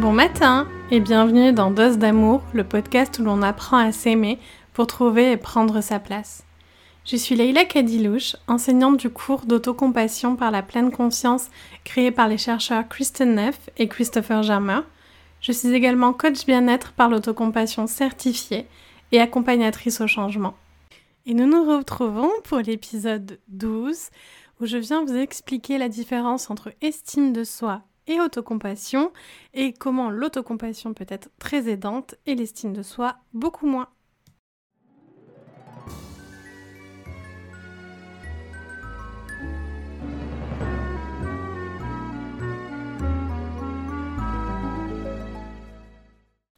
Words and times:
Bon 0.00 0.12
matin 0.12 0.66
et 0.90 0.98
bienvenue 0.98 1.52
dans 1.52 1.70
Dose 1.70 1.98
d'amour, 1.98 2.42
le 2.54 2.64
podcast 2.64 3.18
où 3.18 3.22
l'on 3.22 3.42
apprend 3.42 3.76
à 3.76 3.92
s'aimer 3.92 4.38
pour 4.72 4.86
trouver 4.86 5.32
et 5.32 5.36
prendre 5.36 5.82
sa 5.82 5.98
place. 5.98 6.42
Je 7.04 7.16
suis 7.16 7.34
Leila 7.34 7.66
Kadilouche, 7.66 8.34
enseignante 8.48 8.96
du 8.96 9.10
cours 9.10 9.44
d'autocompassion 9.44 10.36
par 10.36 10.50
la 10.50 10.62
pleine 10.62 10.90
conscience 10.90 11.50
créé 11.84 12.10
par 12.10 12.28
les 12.28 12.38
chercheurs 12.38 12.88
Kristen 12.88 13.34
Neff 13.34 13.68
et 13.76 13.88
Christopher 13.88 14.42
Germer. 14.42 14.80
Je 15.42 15.52
suis 15.52 15.74
également 15.74 16.14
coach 16.14 16.46
bien-être 16.46 16.92
par 16.92 17.10
l'autocompassion 17.10 17.86
certifiée 17.86 18.66
et 19.12 19.20
accompagnatrice 19.20 20.00
au 20.00 20.06
changement. 20.06 20.54
Et 21.26 21.34
nous 21.34 21.46
nous 21.46 21.76
retrouvons 21.76 22.30
pour 22.44 22.60
l'épisode 22.60 23.38
12 23.48 24.08
où 24.62 24.66
je 24.66 24.78
viens 24.78 25.04
vous 25.04 25.16
expliquer 25.16 25.76
la 25.76 25.90
différence 25.90 26.48
entre 26.48 26.72
estime 26.80 27.34
de 27.34 27.44
soi 27.44 27.82
et 28.06 28.20
autocompassion 28.20 29.12
et 29.54 29.72
comment 29.72 30.10
l'autocompassion 30.10 30.94
peut 30.94 31.06
être 31.08 31.30
très 31.38 31.68
aidante 31.68 32.14
et 32.26 32.34
l'estime 32.34 32.72
de 32.72 32.82
soi 32.82 33.16
beaucoup 33.32 33.66
moins. 33.66 33.88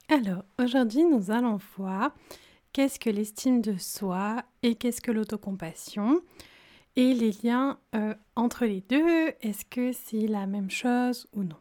Alors, 0.09 0.45
aujourd'hui, 0.59 1.05
nous 1.05 1.31
allons 1.31 1.59
voir 1.79 2.15
qu'est-ce 2.75 2.99
que 2.99 3.09
l'estime 3.09 3.63
de 3.63 3.79
soi 3.79 4.43
et 4.63 4.75
qu'est-ce 4.75 5.01
que 5.01 5.11
l'autocompassion 5.11 6.21
et 6.97 7.15
les 7.15 7.33
liens 7.43 7.79
euh, 7.95 8.15
entre 8.37 8.67
les 8.67 8.81
deux, 8.83 9.33
est-ce 9.41 9.65
que 9.65 9.93
c'est 9.93 10.27
la 10.27 10.47
même 10.47 10.71
chose 10.71 11.27
ou 11.33 11.43
non? 11.43 11.57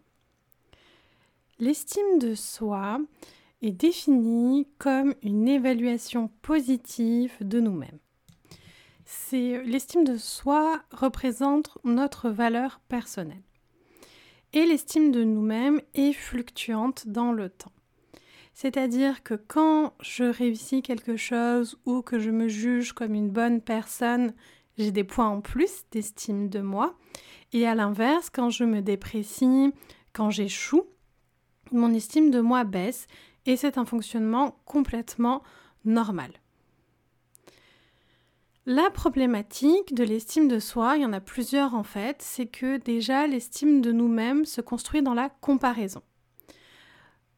L'estime 1.59 2.19
de 2.19 2.35
soi 2.35 2.99
est 3.61 3.71
définie 3.71 4.67
comme 4.79 5.13
une 5.21 5.47
évaluation 5.47 6.29
positive 6.41 7.33
de 7.39 7.59
nous-mêmes. 7.59 7.99
C'est 9.05 9.61
l'estime 9.63 10.03
de 10.03 10.17
soi 10.17 10.81
représente 10.91 11.77
notre 11.83 12.29
valeur 12.29 12.79
personnelle. 12.87 13.43
Et 14.53 14.65
l'estime 14.65 15.11
de 15.11 15.23
nous-mêmes 15.23 15.81
est 15.93 16.13
fluctuante 16.13 17.07
dans 17.07 17.31
le 17.31 17.49
temps. 17.49 17.71
C'est-à-dire 18.53 19.23
que 19.23 19.35
quand 19.35 19.93
je 20.01 20.23
réussis 20.23 20.81
quelque 20.81 21.15
chose 21.15 21.77
ou 21.85 22.01
que 22.01 22.19
je 22.19 22.31
me 22.31 22.47
juge 22.47 22.93
comme 22.93 23.13
une 23.13 23.29
bonne 23.29 23.61
personne 23.61 24.33
j'ai 24.81 24.91
des 24.91 25.03
points 25.03 25.29
en 25.29 25.41
plus 25.41 25.83
d'estime 25.91 26.49
de 26.49 26.59
moi. 26.59 26.95
Et 27.53 27.67
à 27.67 27.75
l'inverse, 27.75 28.29
quand 28.29 28.49
je 28.49 28.63
me 28.63 28.81
déprécie, 28.81 29.73
quand 30.13 30.29
j'échoue, 30.29 30.85
mon 31.71 31.93
estime 31.93 32.31
de 32.31 32.41
moi 32.41 32.63
baisse 32.63 33.07
et 33.45 33.55
c'est 33.55 33.77
un 33.77 33.85
fonctionnement 33.85 34.57
complètement 34.65 35.41
normal. 35.85 36.31
La 38.67 38.91
problématique 38.91 39.95
de 39.95 40.03
l'estime 40.03 40.47
de 40.47 40.59
soi, 40.59 40.95
il 40.95 41.01
y 41.01 41.05
en 41.05 41.13
a 41.13 41.19
plusieurs 41.19 41.73
en 41.73 41.83
fait, 41.83 42.21
c'est 42.21 42.45
que 42.45 42.77
déjà 42.77 43.25
l'estime 43.25 43.81
de 43.81 43.91
nous-mêmes 43.91 44.45
se 44.45 44.61
construit 44.61 45.01
dans 45.01 45.15
la 45.15 45.29
comparaison. 45.29 46.03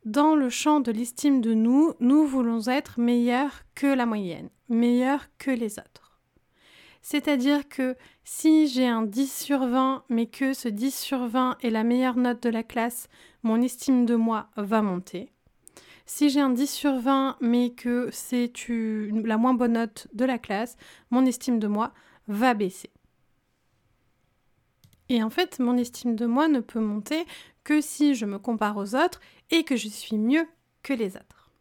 Dans 0.03 0.35
le 0.35 0.49
champ 0.49 0.81
de 0.81 0.91
l'estime 0.91 1.39
de 1.39 1.53
nous, 1.53 1.93
nous 2.01 2.27
voulons 2.27 2.67
être 2.67 2.99
meilleurs 2.99 3.61
que 3.73 3.87
la 3.87 4.05
moyenne, 4.05 4.49
meilleurs 4.67 5.27
que 5.37 5.51
les 5.51 5.79
autres. 5.79 6.12
C'est-à-dire 7.03 7.67
que 7.67 7.95
si 8.23 8.67
j'ai 8.67 8.87
un 8.87 9.03
10 9.03 9.43
sur 9.43 9.67
20, 9.67 10.05
mais 10.09 10.25
que 10.25 10.53
ce 10.53 10.69
10 10.69 10.97
sur 10.97 11.27
20 11.27 11.57
est 11.61 11.69
la 11.69 11.83
meilleure 11.83 12.15
note 12.15 12.41
de 12.41 12.49
la 12.49 12.63
classe, 12.63 13.09
mon 13.43 13.61
estime 13.61 14.05
de 14.05 14.15
moi 14.15 14.47
va 14.55 14.81
monter. 14.81 15.29
Si 16.05 16.29
j'ai 16.29 16.39
un 16.39 16.49
10 16.49 16.71
sur 16.71 16.99
20, 16.99 17.37
mais 17.41 17.71
que 17.71 18.09
c'est 18.11 18.51
la 18.69 19.37
moins 19.37 19.53
bonne 19.53 19.73
note 19.73 20.07
de 20.13 20.23
la 20.23 20.39
classe, 20.39 20.77
mon 21.11 21.25
estime 21.25 21.59
de 21.59 21.67
moi 21.67 21.93
va 22.29 22.53
baisser. 22.53 22.89
Et 25.09 25.21
en 25.21 25.29
fait, 25.29 25.59
mon 25.59 25.77
estime 25.77 26.15
de 26.15 26.25
moi 26.25 26.47
ne 26.47 26.61
peut 26.61 26.79
monter 26.79 27.25
que 27.65 27.81
si 27.81 28.15
je 28.15 28.25
me 28.25 28.39
compare 28.39 28.77
aux 28.77 28.95
autres 28.95 29.19
et 29.51 29.65
que 29.65 29.75
je 29.75 29.89
suis 29.89 30.17
mieux 30.17 30.47
que 30.83 30.93
les 30.93 31.17
autres. 31.17 31.51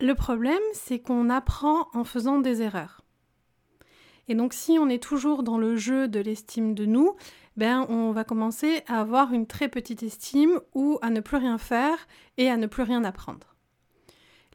Le 0.00 0.14
problème, 0.14 0.62
c'est 0.72 1.00
qu'on 1.00 1.28
apprend 1.28 1.88
en 1.92 2.04
faisant 2.04 2.38
des 2.38 2.62
erreurs. 2.62 3.02
Et 4.28 4.34
donc 4.34 4.52
si 4.52 4.78
on 4.80 4.88
est 4.88 5.02
toujours 5.02 5.42
dans 5.42 5.58
le 5.58 5.76
jeu 5.76 6.08
de 6.08 6.20
l'estime 6.20 6.74
de 6.74 6.84
nous, 6.84 7.16
ben 7.56 7.86
on 7.88 8.10
va 8.12 8.24
commencer 8.24 8.82
à 8.86 9.00
avoir 9.00 9.32
une 9.32 9.46
très 9.46 9.68
petite 9.68 10.02
estime 10.02 10.60
ou 10.74 10.98
à 11.02 11.10
ne 11.10 11.20
plus 11.20 11.36
rien 11.36 11.58
faire 11.58 12.06
et 12.36 12.50
à 12.50 12.56
ne 12.56 12.66
plus 12.66 12.82
rien 12.82 13.04
apprendre. 13.04 13.54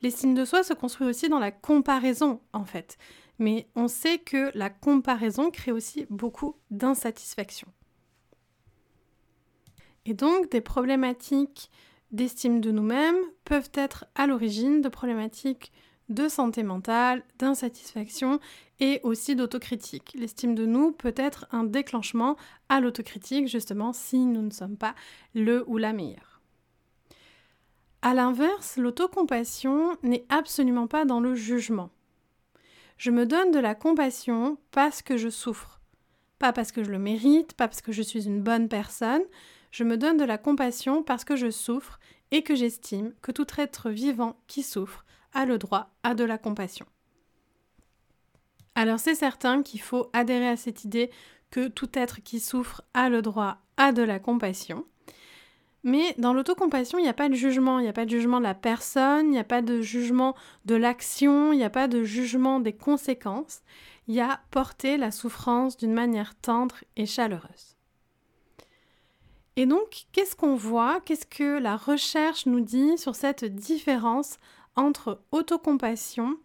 L'estime 0.02 0.34
de 0.34 0.46
soi 0.46 0.64
se 0.64 0.74
construit 0.74 1.08
aussi 1.08 1.30
dans 1.30 1.40
la 1.40 1.52
comparaison 1.52 2.42
en 2.54 2.66
fait, 2.66 2.98
mais 3.40 3.68
on 3.76 3.88
sait 3.88 4.18
que 4.18 4.52
la 4.56 4.70
comparaison 4.70 5.52
crée 5.52 5.72
aussi 5.72 6.06
beaucoup 6.10 6.56
d'insatisfaction. 6.70 7.68
Et 10.06 10.14
donc 10.14 10.50
des 10.52 10.62
problématiques 10.62 11.70
d'estime 12.12 12.62
de 12.62 12.72
nous-mêmes 12.72 13.20
peuvent 13.46 13.72
être 13.74 14.06
à 14.16 14.28
l'origine 14.28 14.82
de 14.82 14.90
problématiques 14.90 15.72
de 16.12 16.28
santé 16.28 16.64
mentale, 16.64 17.24
d'insatisfaction 17.40 18.40
et 18.80 19.00
aussi 19.04 19.36
d'autocritique. 19.36 20.14
L'estime 20.16 20.56
de 20.56 20.66
nous 20.66 20.92
peut 20.92 21.14
être 21.16 21.48
un 21.52 21.64
déclenchement 21.64 22.36
à 22.70 22.80
l'autocritique, 22.80 23.48
justement, 23.48 23.94
si 23.94 24.26
nous 24.26 24.42
ne 24.42 24.52
sommes 24.52 24.78
pas 24.78 24.96
le 25.34 25.64
ou 25.68 25.78
la 25.78 25.94
meilleure. 25.94 26.42
A 28.02 28.14
l'inverse, 28.14 28.78
l'autocompassion 28.78 29.98
n'est 30.02 30.26
absolument 30.30 30.88
pas 30.88 31.06
dans 31.06 31.20
le 31.20 31.36
jugement. 31.36 31.92
Je 32.98 33.12
me 33.12 33.26
donne 33.26 33.52
de 33.52 33.60
la 33.60 33.76
compassion 33.76 34.58
parce 34.72 35.02
que 35.02 35.18
je 35.18 35.30
souffre. 35.30 35.80
Pas 36.40 36.52
parce 36.54 36.72
que 36.72 36.84
je 36.84 36.90
le 36.90 36.98
mérite, 36.98 37.54
pas 37.54 37.68
parce 37.68 37.82
que 37.82 37.92
je 37.92 38.02
suis 38.02 38.26
une 38.26 38.42
bonne 38.42 38.68
personne. 38.68 39.22
Je 39.70 39.84
me 39.84 39.98
donne 39.98 40.18
de 40.18 40.26
la 40.26 40.40
compassion 40.40 41.04
parce 41.04 41.24
que 41.24 41.36
je 41.36 41.52
souffre 41.52 42.00
et 42.32 42.42
que 42.42 42.56
j'estime 42.56 43.14
que 43.22 43.32
tout 43.32 43.48
être 43.58 43.92
vivant 43.92 44.38
qui 44.48 44.64
souffre 44.64 45.06
a 45.34 45.46
le 45.46 45.58
droit 45.58 45.90
à 46.04 46.14
de 46.16 46.24
la 46.24 46.38
compassion. 46.38 46.86
Alors 48.76 49.00
c'est 49.00 49.16
certain 49.16 49.64
qu'il 49.64 49.82
faut 49.82 50.10
adhérer 50.14 50.48
à 50.48 50.58
cette 50.58 50.84
idée 50.84 51.12
que 51.50 51.68
tout 51.68 51.90
être 51.94 52.22
qui 52.24 52.40
souffre 52.40 52.82
a 52.94 53.10
le 53.10 53.22
droit 53.22 53.58
à 53.78 53.92
de 53.92 54.02
la 54.02 54.20
compassion. 54.20 54.86
Mais 55.84 56.14
dans 56.20 56.34
l'autocompassion, 56.34 57.00
il 57.00 57.02
n'y 57.02 57.10
a 57.10 57.14
pas 57.14 57.30
de 57.30 57.34
jugement, 57.34 57.80
il 57.80 57.84
n'y 57.84 57.90
a 57.90 57.94
pas 57.94 58.06
de 58.06 58.12
jugement 58.12 58.38
de 58.38 58.44
la 58.44 58.54
personne, 58.54 59.28
il 59.28 59.32
n'y 59.32 59.40
a 59.40 59.44
pas 59.44 59.62
de 59.62 59.82
jugement 59.82 60.36
de 60.66 60.76
l'action, 60.76 61.52
il 61.54 61.58
n'y 61.58 61.64
a 61.64 61.72
pas 61.72 61.88
de 61.88 62.04
jugement 62.04 62.60
des 62.60 62.74
conséquences, 62.74 63.62
il 64.08 64.14
y 64.14 64.22
a 64.22 64.42
porter 64.52 64.98
la 64.98 65.12
souffrance 65.12 65.78
d'une 65.78 65.94
manière 65.94 66.36
tendre 66.36 66.76
et 66.96 67.08
chaleureuse. 67.08 67.76
Et 69.56 69.66
donc, 69.66 70.06
qu'est-ce 70.12 70.36
qu'on 70.36 70.56
voit? 70.56 71.02
Qu'est-ce 71.02 71.26
que 71.26 71.60
la 71.60 71.76
recherche 71.76 72.46
nous 72.46 72.62
dit 72.62 72.98
sur 72.98 73.16
cette 73.16 73.44
différence 73.44 74.38
entre 74.76 75.22
autocompassion 75.32 76.38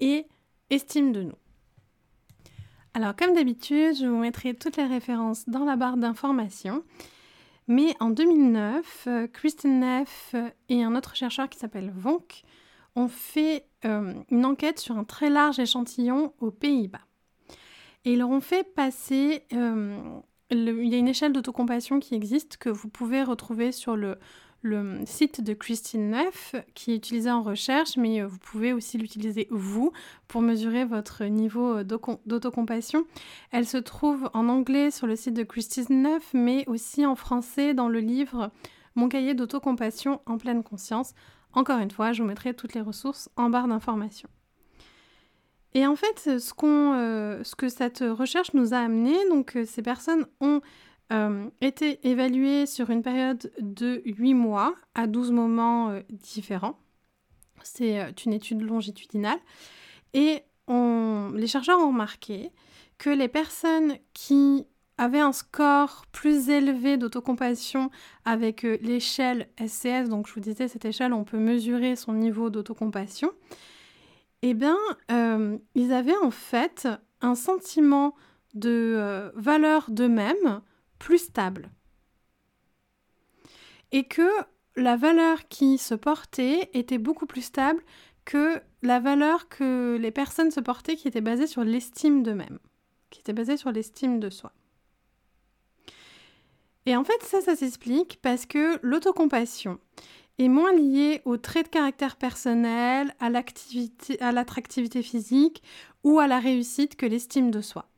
et 0.00 0.26
estime 0.70 1.12
de 1.12 1.22
nous 1.22 1.36
alors 2.94 3.16
comme 3.16 3.34
d'habitude, 3.34 3.96
je 3.96 4.06
vous 4.06 4.18
mettrai 4.18 4.54
toutes 4.54 4.76
les 4.76 4.86
références 4.86 5.48
dans 5.48 5.64
la 5.64 5.76
barre 5.76 5.96
d'informations. 5.96 6.84
Mais 7.68 7.94
en 8.00 8.10
2009, 8.10 9.04
euh, 9.06 9.26
Kristen 9.28 9.80
Neff 9.80 10.34
et 10.68 10.82
un 10.82 10.94
autre 10.94 11.16
chercheur 11.16 11.48
qui 11.48 11.58
s'appelle 11.58 11.92
Vonk 11.94 12.42
ont 12.94 13.08
fait 13.08 13.66
euh, 13.86 14.12
une 14.30 14.44
enquête 14.44 14.78
sur 14.78 14.98
un 14.98 15.04
très 15.04 15.30
large 15.30 15.58
échantillon 15.58 16.34
aux 16.40 16.50
Pays-Bas. 16.50 17.00
Et 18.04 18.12
ils 18.12 18.18
leur 18.18 18.30
ont 18.30 18.40
fait 18.40 18.64
passer... 18.74 19.44
Euh, 19.52 19.98
il 20.50 20.86
y 20.86 20.94
a 20.94 20.98
une 20.98 21.08
échelle 21.08 21.32
d'autocompassion 21.32 21.98
qui 21.98 22.14
existe 22.14 22.58
que 22.58 22.68
vous 22.68 22.90
pouvez 22.90 23.22
retrouver 23.22 23.72
sur 23.72 23.96
le, 23.96 24.18
le 24.62 25.00
site 25.06 25.40
de 25.40 25.54
Christine 25.54 26.10
Neff 26.10 26.54
qui 26.74 26.92
est 26.92 26.96
utilisé 26.96 27.30
en 27.30 27.42
recherche, 27.42 27.96
mais 27.96 28.22
euh, 28.22 28.26
vous 28.26 28.38
pouvez 28.38 28.72
aussi 28.72 28.96
l'utiliser 28.96 29.48
vous 29.50 29.92
pour 30.28 30.40
mesurer 30.40 30.84
votre 30.84 31.24
niveau 31.24 31.78
euh, 31.78 31.84
d'autocompassion. 31.84 33.04
Elle 33.50 33.66
se 33.66 33.76
trouve 33.76 34.30
en 34.34 34.48
anglais 34.48 34.90
sur 34.90 35.06
le 35.06 35.16
site 35.16 35.34
de 35.34 35.42
Christine 35.42 36.02
Neff, 36.02 36.30
mais 36.32 36.64
aussi 36.68 37.04
en 37.04 37.16
français 37.16 37.74
dans 37.74 37.88
le 37.88 37.98
livre 37.98 38.50
Mon 38.94 39.08
cahier 39.08 39.34
d'autocompassion 39.34 40.20
en 40.26 40.38
pleine 40.38 40.62
conscience. 40.62 41.12
Encore 41.54 41.80
une 41.80 41.90
fois, 41.90 42.12
je 42.12 42.22
vous 42.22 42.28
mettrai 42.28 42.54
toutes 42.54 42.74
les 42.74 42.80
ressources 42.80 43.28
en 43.36 43.50
barre 43.50 43.68
d'information. 43.68 44.28
Et 45.74 45.86
en 45.86 45.96
fait, 45.96 46.38
ce, 46.38 46.52
euh, 46.64 47.42
ce 47.42 47.56
que 47.56 47.68
cette 47.68 48.04
recherche 48.06 48.54
nous 48.54 48.74
a 48.74 48.78
amené, 48.78 49.14
donc 49.28 49.58
ces 49.66 49.82
personnes 49.82 50.26
ont 50.40 50.60
euh, 51.12 51.48
été 51.60 52.00
sur 52.66 52.90
une 52.90 53.02
période 53.02 53.52
de 53.60 54.02
8 54.06 54.34
mois 54.34 54.74
à 54.94 55.06
12 55.06 55.30
moments 55.30 55.90
euh, 55.90 56.00
différents. 56.10 56.78
C'est 57.62 58.00
euh, 58.00 58.10
une 58.24 58.32
étude 58.32 58.62
longitudinale. 58.62 59.38
Et 60.14 60.42
les 60.68 61.46
chercheurs 61.46 61.78
ont 61.78 61.88
remarqué 61.88 62.50
que 62.96 63.10
les 63.10 63.28
personnes 63.28 63.96
qui 64.14 64.66
avaient 64.96 65.20
un 65.20 65.32
score 65.32 66.04
plus 66.12 66.48
élevé 66.48 66.96
d'autocompassion 66.96 67.90
avec 68.24 68.64
euh, 68.64 68.78
l'échelle 68.80 69.48
SCS, 69.58 70.08
donc 70.08 70.28
je 70.28 70.34
vous 70.34 70.40
disais 70.40 70.68
cette 70.68 70.84
échelle 70.86 71.12
on 71.12 71.24
peut 71.24 71.38
mesurer 71.38 71.96
son 71.96 72.14
niveau 72.14 72.48
d'autocompassion, 72.48 73.30
eh 74.42 74.54
bien 74.54 74.78
ils 75.74 75.92
avaient 75.92 76.16
en 76.16 76.30
fait 76.30 76.88
un 77.20 77.34
sentiment 77.34 78.14
de 78.54 79.30
valeur 79.34 79.90
d'eux-mêmes 79.90 80.62
plus 81.02 81.18
stable. 81.18 81.68
Et 83.90 84.04
que 84.04 84.30
la 84.76 84.96
valeur 84.96 85.48
qui 85.48 85.76
se 85.76 85.94
portait 85.94 86.70
était 86.72 86.98
beaucoup 86.98 87.26
plus 87.26 87.42
stable 87.42 87.82
que 88.24 88.62
la 88.82 89.00
valeur 89.00 89.48
que 89.48 89.98
les 90.00 90.12
personnes 90.12 90.52
se 90.52 90.60
portaient 90.60 90.94
qui 90.94 91.08
était 91.08 91.20
basée 91.20 91.48
sur 91.48 91.64
l'estime 91.64 92.22
d'eux-mêmes, 92.22 92.60
qui 93.10 93.18
était 93.18 93.32
basée 93.32 93.56
sur 93.56 93.72
l'estime 93.72 94.20
de 94.20 94.30
soi. 94.30 94.52
Et 96.86 96.96
en 96.96 97.04
fait, 97.04 97.20
ça, 97.22 97.40
ça 97.40 97.56
s'explique 97.56 98.20
parce 98.22 98.46
que 98.46 98.78
l'autocompassion 98.82 99.80
est 100.38 100.48
moins 100.48 100.72
liée 100.72 101.20
aux 101.24 101.36
traits 101.36 101.66
de 101.66 101.70
caractère 101.70 102.14
personnel, 102.16 103.14
à 103.18 103.28
l'attractivité 104.32 105.02
physique 105.02 105.62
ou 106.04 106.20
à 106.20 106.28
la 106.28 106.38
réussite 106.38 106.94
que 106.94 107.06
l'estime 107.06 107.50
de 107.50 107.60
soi. 107.60 107.91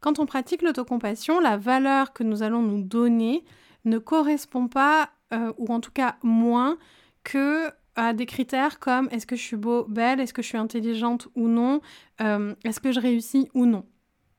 Quand 0.00 0.18
on 0.18 0.26
pratique 0.26 0.62
l'autocompassion, 0.62 1.40
la 1.40 1.56
valeur 1.56 2.12
que 2.12 2.22
nous 2.22 2.42
allons 2.42 2.62
nous 2.62 2.82
donner 2.82 3.44
ne 3.84 3.98
correspond 3.98 4.68
pas, 4.68 5.10
euh, 5.32 5.52
ou 5.58 5.72
en 5.72 5.80
tout 5.80 5.92
cas 5.92 6.16
moins, 6.22 6.76
que 7.24 7.70
à 7.96 8.12
des 8.12 8.26
critères 8.26 8.78
comme 8.78 9.08
est-ce 9.10 9.26
que 9.26 9.36
je 9.36 9.42
suis 9.42 9.56
beau, 9.56 9.84
belle, 9.88 10.20
est-ce 10.20 10.34
que 10.34 10.42
je 10.42 10.48
suis 10.48 10.58
intelligente 10.58 11.28
ou 11.34 11.48
non, 11.48 11.80
euh, 12.20 12.54
est-ce 12.64 12.78
que 12.78 12.92
je 12.92 13.00
réussis 13.00 13.48
ou 13.54 13.66
non, 13.66 13.84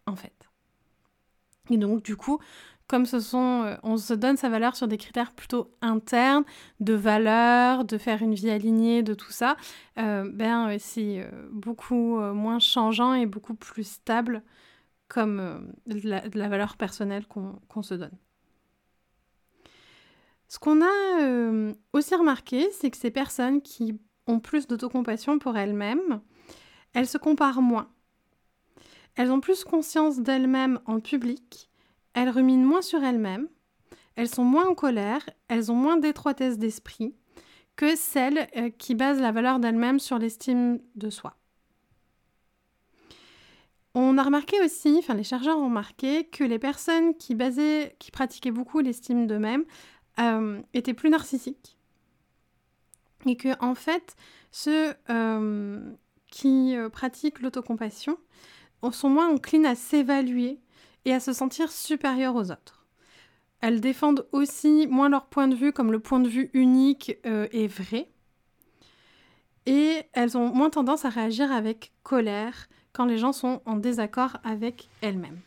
en 0.05 0.15
fait. 0.15 0.33
Et 1.69 1.77
donc, 1.77 2.03
du 2.03 2.15
coup, 2.15 2.39
comme 2.87 3.05
ce 3.05 3.19
sont, 3.19 3.63
euh, 3.63 3.75
on 3.83 3.97
se 3.97 4.13
donne 4.13 4.37
sa 4.37 4.47
valeur 4.47 4.75
sur 4.75 4.87
des 4.87 4.97
critères 4.97 5.33
plutôt 5.33 5.71
internes, 5.81 6.45
de 6.79 6.93
valeur, 6.93 7.83
de 7.83 7.97
faire 7.97 8.21
une 8.21 8.35
vie 8.35 8.49
alignée, 8.49 9.03
de 9.03 9.13
tout 9.13 9.31
ça, 9.31 9.57
euh, 9.97 10.29
ben 10.31 10.77
c'est 10.79 11.27
beaucoup 11.51 12.19
moins 12.19 12.59
changeant 12.59 13.13
et 13.13 13.25
beaucoup 13.25 13.55
plus 13.55 13.83
stable 13.83 14.43
comme 15.07 15.73
de 15.85 16.09
la, 16.09 16.49
valeur 16.49 16.77
personnelle 16.77 17.25
qu'on 17.27 17.81
se 17.81 17.93
donne. 17.93 18.17
Ce 20.47 20.59
qu'on 20.59 20.81
a 20.81 21.73
aussi 21.93 22.15
remarqué, 22.15 22.69
c'est 22.71 22.89
que 22.89 22.97
ces 22.97 23.11
personnes 23.11 23.61
qui 23.61 23.99
ont 24.27 24.39
plus 24.39 24.67
d'autocompassion 24.67 25.39
pour 25.39 25.57
elles-mêmes, 25.57 26.21
elles 26.93 27.07
se 27.07 27.17
comparent 27.17 27.61
moins. 27.61 27.89
Elles 29.15 29.31
ont 29.31 29.39
plus 29.39 29.63
conscience 29.63 30.19
d'elles-mêmes 30.19 30.79
en 30.85 30.99
public, 30.99 31.69
elles 32.13 32.29
ruminent 32.29 32.65
moins 32.65 32.81
sur 32.81 33.03
elles-mêmes, 33.03 33.47
elles 34.15 34.29
sont 34.29 34.43
moins 34.43 34.67
en 34.67 34.75
colère, 34.75 35.27
elles 35.47 35.71
ont 35.71 35.75
moins 35.75 35.97
d'étroitesse 35.97 36.57
d'esprit 36.57 37.15
que 37.75 37.95
celles 37.95 38.47
euh, 38.57 38.69
qui 38.69 38.95
basent 38.95 39.21
la 39.21 39.31
valeur 39.31 39.59
d'elles-mêmes 39.59 39.99
sur 39.99 40.17
l'estime 40.17 40.79
de 40.95 41.09
soi. 41.09 41.37
On 43.99 44.19
a 44.19 44.23
remarqué 44.23 44.61
aussi, 44.61 44.97
enfin 44.99 45.15
les 45.15 45.23
chercheurs 45.23 45.57
ont 45.57 45.65
remarqué 45.65 46.25
que 46.25 46.43
les 46.43 46.59
personnes 46.59 47.15
qui 47.17 47.35
pratiquaient 48.11 48.51
beaucoup 48.51 48.79
l'estime 48.79 49.25
d'eux-mêmes 49.25 49.65
euh, 50.19 50.61
étaient 50.75 50.93
plus 50.93 51.09
narcissiques. 51.09 51.77
Et 53.25 53.35
que 53.35 53.49
en 53.59 53.73
fait, 53.73 54.15
ceux 54.51 54.93
euh, 55.09 55.81
qui 56.29 56.75
pratiquent 56.91 57.41
l'autocompassion 57.41 58.19
sont 58.91 59.09
moins 59.09 59.29
enclines 59.29 59.65
à 59.65 59.73
s'évaluer 59.73 60.59
et 61.05 61.13
à 61.13 61.19
se 61.19 61.33
sentir 61.33 61.71
supérieures 61.71 62.35
aux 62.35 62.51
autres. 62.51 62.85
Elles 63.61 63.81
défendent 63.81 64.27
aussi 64.31 64.87
moins 64.87 65.09
leur 65.09 65.25
point 65.25 65.47
de 65.47 65.55
vue 65.55 65.73
comme 65.73 65.91
le 65.91 65.99
point 65.99 66.19
de 66.19 66.29
vue 66.29 66.49
unique 66.53 67.17
euh, 67.25 67.47
et 67.51 67.67
vrai. 67.67 68.11
Et 69.65 70.03
elles 70.13 70.37
ont 70.37 70.53
moins 70.53 70.69
tendance 70.69 71.05
à 71.05 71.09
réagir 71.09 71.51
avec 71.51 71.91
colère 72.03 72.67
quand 72.97 73.05
les 73.05 73.19
gens 73.19 73.31
sont 73.31 73.61
en 73.67 73.75
désaccord 73.75 74.37
avec 74.43 74.89
elles-mêmes. 75.01 75.39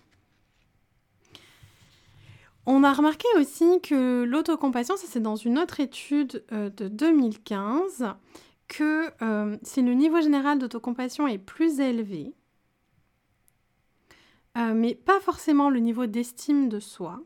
On 2.64 2.84
a 2.84 2.92
remarqué 2.92 3.26
aussi 3.38 3.80
que 3.80 4.22
l'autocompassion, 4.22 4.96
ça 4.96 5.06
c'est 5.08 5.20
dans 5.20 5.34
une 5.34 5.58
autre 5.58 5.80
étude 5.80 6.44
euh, 6.52 6.70
de 6.70 6.86
2015, 6.86 8.06
que 8.68 9.10
euh, 9.20 9.56
si 9.64 9.82
le 9.82 9.94
niveau 9.94 10.20
général 10.20 10.60
d'autocompassion 10.60 11.26
est 11.26 11.38
plus 11.38 11.80
élevé, 11.80 12.32
euh, 14.56 14.72
mais 14.72 14.94
pas 14.94 15.18
forcément 15.18 15.70
le 15.70 15.80
niveau 15.80 16.06
d'estime 16.06 16.68
de 16.68 16.78
soi, 16.78 17.20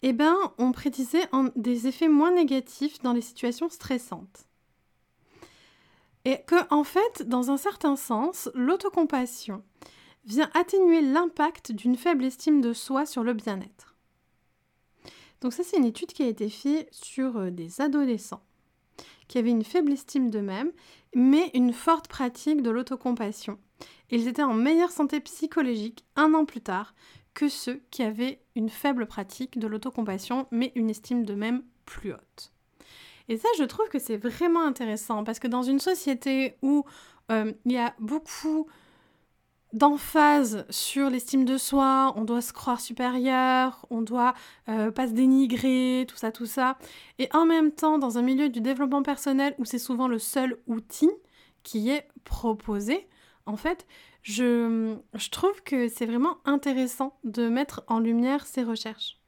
eh 0.00 0.14
ben, 0.14 0.36
on 0.56 0.72
prédisait 0.72 1.28
des 1.54 1.86
effets 1.86 2.08
moins 2.08 2.32
négatifs 2.32 3.02
dans 3.02 3.12
les 3.12 3.20
situations 3.20 3.68
stressantes. 3.68 4.46
Et 6.24 6.38
que, 6.46 6.56
en 6.72 6.84
fait, 6.84 7.28
dans 7.28 7.50
un 7.50 7.56
certain 7.56 7.96
sens, 7.96 8.50
l'autocompassion 8.54 9.62
vient 10.24 10.50
atténuer 10.54 11.02
l'impact 11.02 11.72
d'une 11.72 11.96
faible 11.96 12.24
estime 12.24 12.60
de 12.60 12.72
soi 12.72 13.04
sur 13.04 13.22
le 13.24 13.34
bien-être. 13.34 13.94
Donc 15.42 15.52
ça, 15.52 15.62
c'est 15.62 15.76
une 15.76 15.84
étude 15.84 16.12
qui 16.12 16.22
a 16.22 16.28
été 16.28 16.48
faite 16.48 16.88
sur 16.92 17.36
euh, 17.36 17.50
des 17.50 17.80
adolescents 17.80 18.42
qui 19.26 19.38
avaient 19.38 19.50
une 19.50 19.64
faible 19.64 19.92
estime 19.92 20.30
d'eux-mêmes, 20.30 20.70
mais 21.14 21.50
une 21.54 21.72
forte 21.72 22.08
pratique 22.08 22.62
de 22.62 22.68
l'autocompassion 22.70 23.58
ils 24.14 24.28
étaient 24.28 24.42
en 24.42 24.54
meilleure 24.54 24.92
santé 24.92 25.20
psychologique 25.20 26.04
un 26.16 26.34
an 26.34 26.44
plus 26.44 26.60
tard 26.60 26.94
que 27.34 27.48
ceux 27.48 27.82
qui 27.90 28.02
avaient 28.02 28.44
une 28.54 28.68
faible 28.68 29.06
pratique 29.06 29.58
de 29.58 29.66
l'autocompassion, 29.66 30.46
mais 30.52 30.70
une 30.76 30.88
estime 30.88 31.24
d'eux-mêmes 31.24 31.64
plus 31.84 32.12
haute. 32.12 32.53
Et 33.28 33.36
ça, 33.36 33.48
je 33.58 33.64
trouve 33.64 33.88
que 33.88 33.98
c'est 33.98 34.16
vraiment 34.16 34.62
intéressant, 34.62 35.24
parce 35.24 35.38
que 35.38 35.48
dans 35.48 35.62
une 35.62 35.80
société 35.80 36.56
où 36.62 36.84
euh, 37.30 37.52
il 37.64 37.72
y 37.72 37.78
a 37.78 37.94
beaucoup 37.98 38.66
d'emphase 39.72 40.64
sur 40.70 41.10
l'estime 41.10 41.44
de 41.44 41.58
soi, 41.58 42.12
on 42.16 42.24
doit 42.24 42.40
se 42.40 42.52
croire 42.52 42.80
supérieur, 42.80 43.86
on 43.90 44.02
doit 44.02 44.34
euh, 44.68 44.92
pas 44.92 45.08
se 45.08 45.12
dénigrer, 45.12 46.06
tout 46.08 46.16
ça, 46.16 46.30
tout 46.30 46.46
ça. 46.46 46.78
Et 47.18 47.28
en 47.32 47.44
même 47.44 47.72
temps, 47.72 47.98
dans 47.98 48.16
un 48.16 48.22
milieu 48.22 48.48
du 48.48 48.60
développement 48.60 49.02
personnel 49.02 49.54
où 49.58 49.64
c'est 49.64 49.78
souvent 49.78 50.06
le 50.06 50.20
seul 50.20 50.58
outil 50.66 51.10
qui 51.64 51.90
est 51.90 52.06
proposé, 52.22 53.08
en 53.46 53.56
fait, 53.56 53.86
je, 54.22 54.96
trouve 55.30 55.62
que 55.62 55.88
c'est 55.88 56.06
vraiment 56.06 56.38
intéressant 56.44 57.18
de 57.24 57.48
mettre 57.48 57.84
en 57.88 57.98
lumière 57.98 58.46
ces 58.46 58.62
recherches. 58.62 59.18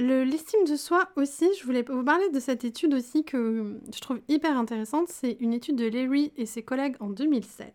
L'estime 0.00 0.64
de 0.64 0.74
soi 0.76 1.08
aussi, 1.16 1.48
je 1.58 1.64
voulais 1.64 1.82
vous 1.82 2.02
parler 2.02 2.28
de 2.30 2.40
cette 2.40 2.64
étude 2.64 2.94
aussi 2.94 3.24
que 3.24 3.78
je 3.94 4.00
trouve 4.00 4.20
hyper 4.28 4.56
intéressante. 4.58 5.08
C'est 5.08 5.36
une 5.38 5.52
étude 5.52 5.76
de 5.76 5.88
Larry 5.88 6.32
et 6.36 6.46
ses 6.46 6.62
collègues 6.62 6.96
en 7.00 7.10
2007 7.10 7.74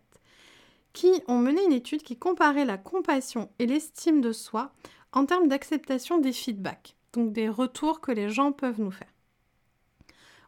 qui 0.92 1.22
ont 1.28 1.38
mené 1.38 1.64
une 1.64 1.72
étude 1.72 2.02
qui 2.02 2.16
comparait 2.16 2.64
la 2.64 2.76
compassion 2.76 3.50
et 3.58 3.66
l'estime 3.66 4.20
de 4.20 4.32
soi 4.32 4.72
en 5.12 5.26
termes 5.26 5.48
d'acceptation 5.48 6.18
des 6.18 6.32
feedbacks, 6.32 6.96
donc 7.12 7.32
des 7.32 7.48
retours 7.48 8.00
que 8.00 8.12
les 8.12 8.28
gens 8.28 8.52
peuvent 8.52 8.80
nous 8.80 8.90
faire. 8.90 9.12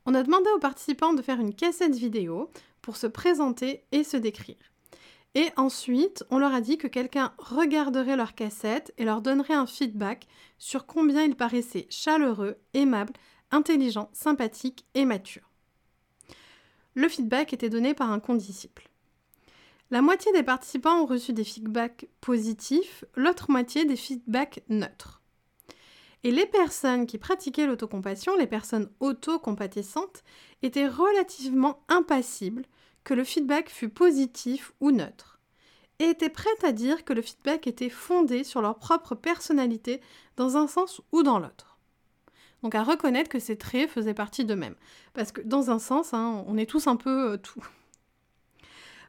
On 0.06 0.14
a 0.14 0.22
demandé 0.22 0.48
aux 0.56 0.58
participants 0.58 1.12
de 1.12 1.22
faire 1.22 1.40
une 1.40 1.54
cassette 1.54 1.94
vidéo 1.94 2.50
pour 2.82 2.96
se 2.96 3.06
présenter 3.06 3.84
et 3.92 4.02
se 4.02 4.16
décrire. 4.16 4.56
Et 5.34 5.50
ensuite, 5.56 6.24
on 6.30 6.38
leur 6.38 6.52
a 6.52 6.60
dit 6.60 6.76
que 6.76 6.88
quelqu'un 6.88 7.32
regarderait 7.38 8.16
leur 8.16 8.34
cassette 8.34 8.92
et 8.98 9.04
leur 9.04 9.22
donnerait 9.22 9.54
un 9.54 9.66
feedback 9.66 10.26
sur 10.58 10.86
combien 10.86 11.22
ils 11.22 11.36
paraissaient 11.36 11.86
chaleureux, 11.88 12.58
aimables, 12.74 13.12
intelligents, 13.52 14.10
sympathiques 14.12 14.84
et 14.94 15.04
matures. 15.04 15.48
Le 16.94 17.08
feedback 17.08 17.52
était 17.52 17.68
donné 17.68 17.94
par 17.94 18.10
un 18.10 18.18
condisciple. 18.18 18.88
La 19.92 20.02
moitié 20.02 20.32
des 20.32 20.42
participants 20.42 21.00
ont 21.00 21.06
reçu 21.06 21.32
des 21.32 21.44
feedbacks 21.44 22.08
positifs, 22.20 23.04
l'autre 23.14 23.50
moitié 23.50 23.84
des 23.84 23.96
feedbacks 23.96 24.62
neutres. 24.68 25.20
Et 26.22 26.30
les 26.30 26.46
personnes 26.46 27.06
qui 27.06 27.18
pratiquaient 27.18 27.66
l'autocompassion, 27.66 28.36
les 28.36 28.46
personnes 28.46 28.90
autocompatissantes, 29.00 30.22
étaient 30.62 30.86
relativement 30.86 31.82
impassibles 31.88 32.66
que 33.04 33.14
le 33.14 33.24
feedback 33.24 33.70
fût 33.70 33.88
positif 33.88 34.72
ou 34.80 34.90
neutre, 34.90 35.40
et 35.98 36.04
étaient 36.04 36.30
prêtes 36.30 36.64
à 36.64 36.72
dire 36.72 37.04
que 37.04 37.12
le 37.12 37.22
feedback 37.22 37.66
était 37.66 37.90
fondé 37.90 38.44
sur 38.44 38.62
leur 38.62 38.78
propre 38.78 39.14
personnalité 39.14 40.00
dans 40.36 40.56
un 40.56 40.66
sens 40.66 41.02
ou 41.12 41.22
dans 41.22 41.38
l'autre. 41.38 41.78
Donc 42.62 42.74
à 42.74 42.82
reconnaître 42.82 43.30
que 43.30 43.38
ces 43.38 43.56
traits 43.56 43.90
faisaient 43.90 44.14
partie 44.14 44.44
d'eux-mêmes. 44.44 44.76
Parce 45.14 45.32
que 45.32 45.40
dans 45.40 45.70
un 45.70 45.78
sens, 45.78 46.12
hein, 46.12 46.44
on 46.46 46.58
est 46.58 46.68
tous 46.68 46.86
un 46.86 46.96
peu 46.96 47.32
euh, 47.32 47.36
tout. 47.36 47.64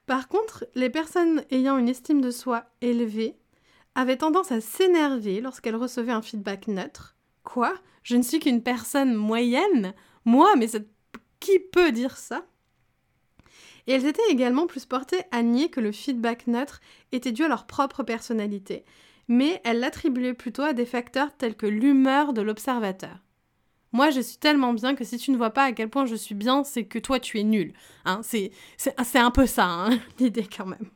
Par 0.05 0.27
contre, 0.27 0.65
les 0.75 0.89
personnes 0.89 1.43
ayant 1.51 1.77
une 1.77 1.89
estime 1.89 2.21
de 2.21 2.31
soi 2.31 2.65
élevée 2.81 3.37
avait 3.95 4.17
tendance 4.17 4.51
à 4.51 4.61
s'énerver 4.61 5.41
lorsqu'elle 5.41 5.75
recevait 5.75 6.11
un 6.11 6.21
feedback 6.21 6.67
neutre. 6.67 7.15
Quoi? 7.43 7.73
Je 8.03 8.15
ne 8.15 8.21
suis 8.21 8.39
qu'une 8.39 8.63
personne 8.63 9.13
moyenne? 9.13 9.93
Moi, 10.25 10.55
mais 10.55 10.67
qui 11.39 11.59
peut 11.59 11.91
dire 11.91 12.17
ça? 12.17 12.45
Et 13.87 13.93
elles 13.93 14.05
étaient 14.05 14.21
également 14.29 14.67
plus 14.67 14.85
portées 14.85 15.23
à 15.31 15.41
nier 15.43 15.69
que 15.69 15.79
le 15.79 15.91
feedback 15.91 16.47
neutre 16.47 16.81
était 17.11 17.31
dû 17.31 17.43
à 17.43 17.47
leur 17.47 17.65
propre 17.65 18.03
personnalité, 18.03 18.85
mais 19.27 19.61
elles 19.63 19.79
l'attribuaient 19.79 20.33
plutôt 20.33 20.63
à 20.63 20.73
des 20.73 20.85
facteurs 20.85 21.35
tels 21.35 21.55
que 21.55 21.65
l'humeur 21.65 22.33
de 22.33 22.41
l'observateur. 22.41 23.17
Moi, 23.93 24.09
je 24.09 24.21
suis 24.21 24.37
tellement 24.37 24.73
bien 24.73 24.95
que 24.95 25.03
si 25.03 25.17
tu 25.17 25.31
ne 25.31 25.37
vois 25.37 25.49
pas 25.49 25.65
à 25.65 25.71
quel 25.73 25.89
point 25.89 26.05
je 26.05 26.15
suis 26.15 26.35
bien, 26.35 26.63
c'est 26.63 26.85
que 26.85 26.99
toi, 26.99 27.19
tu 27.19 27.39
es 27.39 27.43
nul. 27.43 27.73
Hein 28.05 28.21
c'est, 28.23 28.51
un 29.15 29.31
peu 29.31 29.45
ça, 29.45 29.65
hein, 29.65 29.99
l'idée 30.19 30.47
quand 30.47 30.65
même. 30.65 30.89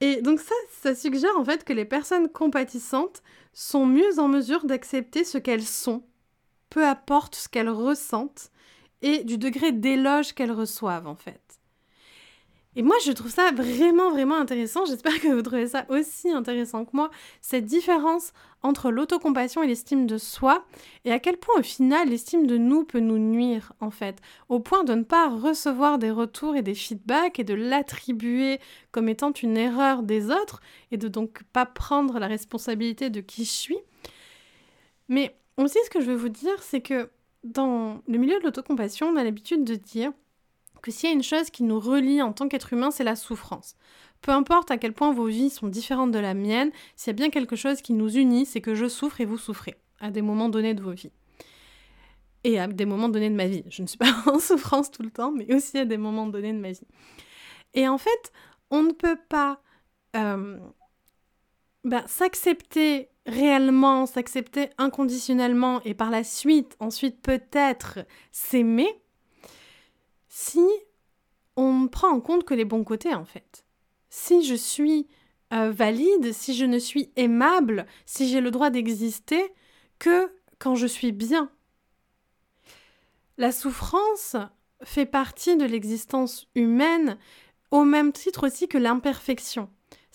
Et 0.00 0.22
donc 0.22 0.40
ça, 0.40 0.54
ça 0.80 0.94
suggère 0.94 1.36
en 1.36 1.44
fait 1.44 1.64
que 1.64 1.72
les 1.72 1.84
personnes 1.84 2.28
compatissantes 2.28 3.22
sont 3.52 3.84
mieux 3.84 4.20
en 4.20 4.28
mesure 4.28 4.64
d'accepter 4.64 5.24
ce 5.24 5.38
qu'elles 5.38 5.64
sont, 5.64 6.04
peu 6.70 6.86
importe 6.86 7.34
ce 7.34 7.48
qu'elles 7.48 7.68
ressentent, 7.68 8.52
et 9.02 9.24
du 9.24 9.38
degré 9.38 9.72
d'éloge 9.72 10.32
qu'elles 10.32 10.52
reçoivent 10.52 11.06
en 11.06 11.14
fait. 11.14 11.58
Et 12.78 12.82
moi, 12.82 12.94
je 13.04 13.10
trouve 13.10 13.30
ça 13.32 13.50
vraiment, 13.50 14.12
vraiment 14.12 14.36
intéressant. 14.36 14.84
J'espère 14.84 15.20
que 15.20 15.26
vous 15.26 15.42
trouvez 15.42 15.66
ça 15.66 15.84
aussi 15.88 16.30
intéressant 16.30 16.84
que 16.84 16.94
moi, 16.94 17.10
cette 17.40 17.64
différence 17.64 18.32
entre 18.62 18.92
l'autocompassion 18.92 19.64
et 19.64 19.66
l'estime 19.66 20.06
de 20.06 20.16
soi, 20.16 20.64
et 21.04 21.10
à 21.10 21.18
quel 21.18 21.38
point 21.38 21.58
au 21.58 21.62
final 21.64 22.08
l'estime 22.08 22.46
de 22.46 22.56
nous 22.56 22.84
peut 22.84 23.00
nous 23.00 23.18
nuire, 23.18 23.72
en 23.80 23.90
fait, 23.90 24.20
au 24.48 24.60
point 24.60 24.84
de 24.84 24.94
ne 24.94 25.02
pas 25.02 25.28
recevoir 25.28 25.98
des 25.98 26.12
retours 26.12 26.54
et 26.54 26.62
des 26.62 26.74
feedbacks 26.74 27.40
et 27.40 27.44
de 27.44 27.54
l'attribuer 27.54 28.60
comme 28.92 29.08
étant 29.08 29.32
une 29.32 29.56
erreur 29.56 30.04
des 30.04 30.30
autres, 30.30 30.60
et 30.92 30.98
de 30.98 31.08
donc 31.08 31.42
pas 31.52 31.66
prendre 31.66 32.20
la 32.20 32.28
responsabilité 32.28 33.10
de 33.10 33.20
qui 33.20 33.44
je 33.44 33.50
suis. 33.50 33.78
Mais 35.08 35.36
aussi, 35.56 35.78
ce 35.84 35.90
que 35.90 36.00
je 36.00 36.06
veux 36.06 36.16
vous 36.16 36.28
dire, 36.28 36.62
c'est 36.62 36.80
que 36.80 37.10
dans 37.44 38.02
le 38.06 38.18
milieu 38.18 38.38
de 38.38 38.44
l'autocompassion, 38.44 39.08
on 39.08 39.16
a 39.16 39.24
l'habitude 39.24 39.64
de 39.64 39.74
dire 39.74 40.12
que 40.82 40.90
s'il 40.90 41.08
y 41.08 41.12
a 41.12 41.14
une 41.14 41.22
chose 41.22 41.50
qui 41.50 41.62
nous 41.62 41.80
relie 41.80 42.22
en 42.22 42.32
tant 42.32 42.48
qu'être 42.48 42.72
humain, 42.72 42.90
c'est 42.90 43.04
la 43.04 43.16
souffrance. 43.16 43.76
Peu 44.20 44.32
importe 44.32 44.70
à 44.70 44.78
quel 44.78 44.92
point 44.92 45.12
vos 45.12 45.26
vies 45.26 45.50
sont 45.50 45.68
différentes 45.68 46.10
de 46.10 46.18
la 46.18 46.34
mienne, 46.34 46.70
s'il 46.96 47.08
y 47.08 47.10
a 47.10 47.14
bien 47.14 47.30
quelque 47.30 47.56
chose 47.56 47.82
qui 47.82 47.92
nous 47.92 48.16
unit, 48.16 48.46
c'est 48.46 48.60
que 48.60 48.74
je 48.74 48.88
souffre 48.88 49.20
et 49.20 49.24
vous 49.24 49.38
souffrez, 49.38 49.76
à 50.00 50.10
des 50.10 50.22
moments 50.22 50.48
donnés 50.48 50.74
de 50.74 50.82
vos 50.82 50.92
vies. 50.92 51.12
Et 52.44 52.58
à 52.58 52.66
des 52.66 52.84
moments 52.84 53.08
donnés 53.08 53.30
de 53.30 53.34
ma 53.34 53.46
vie. 53.46 53.64
Je 53.68 53.82
ne 53.82 53.86
suis 53.86 53.98
pas 53.98 54.14
en 54.26 54.38
souffrance 54.38 54.90
tout 54.90 55.02
le 55.02 55.10
temps, 55.10 55.32
mais 55.32 55.52
aussi 55.54 55.78
à 55.78 55.84
des 55.84 55.98
moments 55.98 56.26
donnés 56.26 56.52
de 56.52 56.58
ma 56.58 56.72
vie. 56.72 56.86
Et 57.74 57.88
en 57.88 57.98
fait, 57.98 58.32
on 58.70 58.82
ne 58.82 58.92
peut 58.92 59.18
pas 59.28 59.60
euh, 60.16 60.58
ben, 61.84 62.04
s'accepter 62.06 63.08
réellement, 63.28 64.06
s'accepter 64.06 64.70
inconditionnellement 64.78 65.82
et 65.84 65.94
par 65.94 66.10
la 66.10 66.24
suite, 66.24 66.76
ensuite 66.80 67.20
peut-être 67.20 68.00
s'aimer 68.32 68.88
si 70.28 70.64
on 71.56 71.88
prend 71.88 72.08
en 72.08 72.20
compte 72.20 72.44
que 72.44 72.54
les 72.54 72.64
bons 72.64 72.84
côtés 72.84 73.14
en 73.14 73.24
fait. 73.24 73.64
Si 74.08 74.42
je 74.44 74.54
suis 74.54 75.06
euh, 75.52 75.70
valide, 75.70 76.32
si 76.32 76.54
je 76.54 76.64
ne 76.64 76.78
suis 76.78 77.12
aimable, 77.16 77.86
si 78.06 78.28
j'ai 78.28 78.40
le 78.40 78.50
droit 78.50 78.70
d'exister 78.70 79.52
que 79.98 80.32
quand 80.58 80.74
je 80.74 80.86
suis 80.86 81.12
bien. 81.12 81.50
La 83.36 83.52
souffrance 83.52 84.36
fait 84.82 85.06
partie 85.06 85.56
de 85.56 85.64
l'existence 85.64 86.48
humaine 86.54 87.18
au 87.70 87.84
même 87.84 88.12
titre 88.12 88.46
aussi 88.46 88.68
que 88.68 88.78
l'imperfection. 88.78 89.68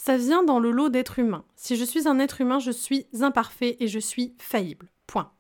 Ça 0.06 0.18
vient 0.18 0.44
dans 0.44 0.60
le 0.60 0.70
lot 0.70 0.90
d'être 0.90 1.18
humain. 1.18 1.46
Si 1.56 1.78
je 1.78 1.86
suis 1.86 2.10
un 2.10 2.20
être 2.20 2.42
humain, 2.42 2.60
je 2.60 2.72
suis 2.72 3.08
imparfait 3.22 3.78
et 3.80 3.88
je 3.88 4.00
suis 4.00 4.36
faillible. 4.38 4.90
Point 5.08 5.32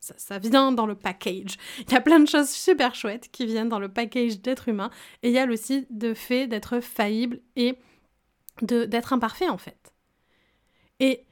ça, 0.00 0.40
vient 0.40 0.72
dans 0.72 0.86
le 0.86 0.96
package. 0.96 1.56
Il 1.86 1.92
y 1.92 1.94
a 1.94 2.00
plein 2.00 2.18
de 2.18 2.26
choses 2.26 2.48
super 2.48 2.96
chouettes 2.96 3.30
qui 3.30 3.46
viennent 3.46 3.68
dans 3.68 3.78
le 3.78 3.88
package 3.88 4.40
d'être 4.40 4.68
humain. 4.68 4.90
Et 5.22 5.28
il 5.28 5.34
y 5.34 5.38
a 5.38 5.46
aussi 5.46 5.86
le 6.00 6.14
fait 6.14 6.48
d'être 6.48 6.80
faillible 6.80 7.38
et 7.54 7.78
d'être 8.60 9.12
imparfait 9.12 9.48
en 9.48 9.56
fait. 9.56 9.94
Et 10.98 11.24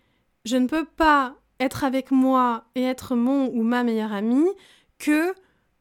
je 0.45 0.57
ne 0.57 0.69
peux 0.69 0.85
pas 0.85 1.35
être 1.59 1.83
avec 1.83 2.13
moi 2.13 2.67
et 2.77 2.85
être 2.85 3.17
mon 3.17 3.49
ou 3.49 3.65
ma 3.65 3.83
meilleure 3.83 4.13
amie 4.13 4.49
que 4.99 5.35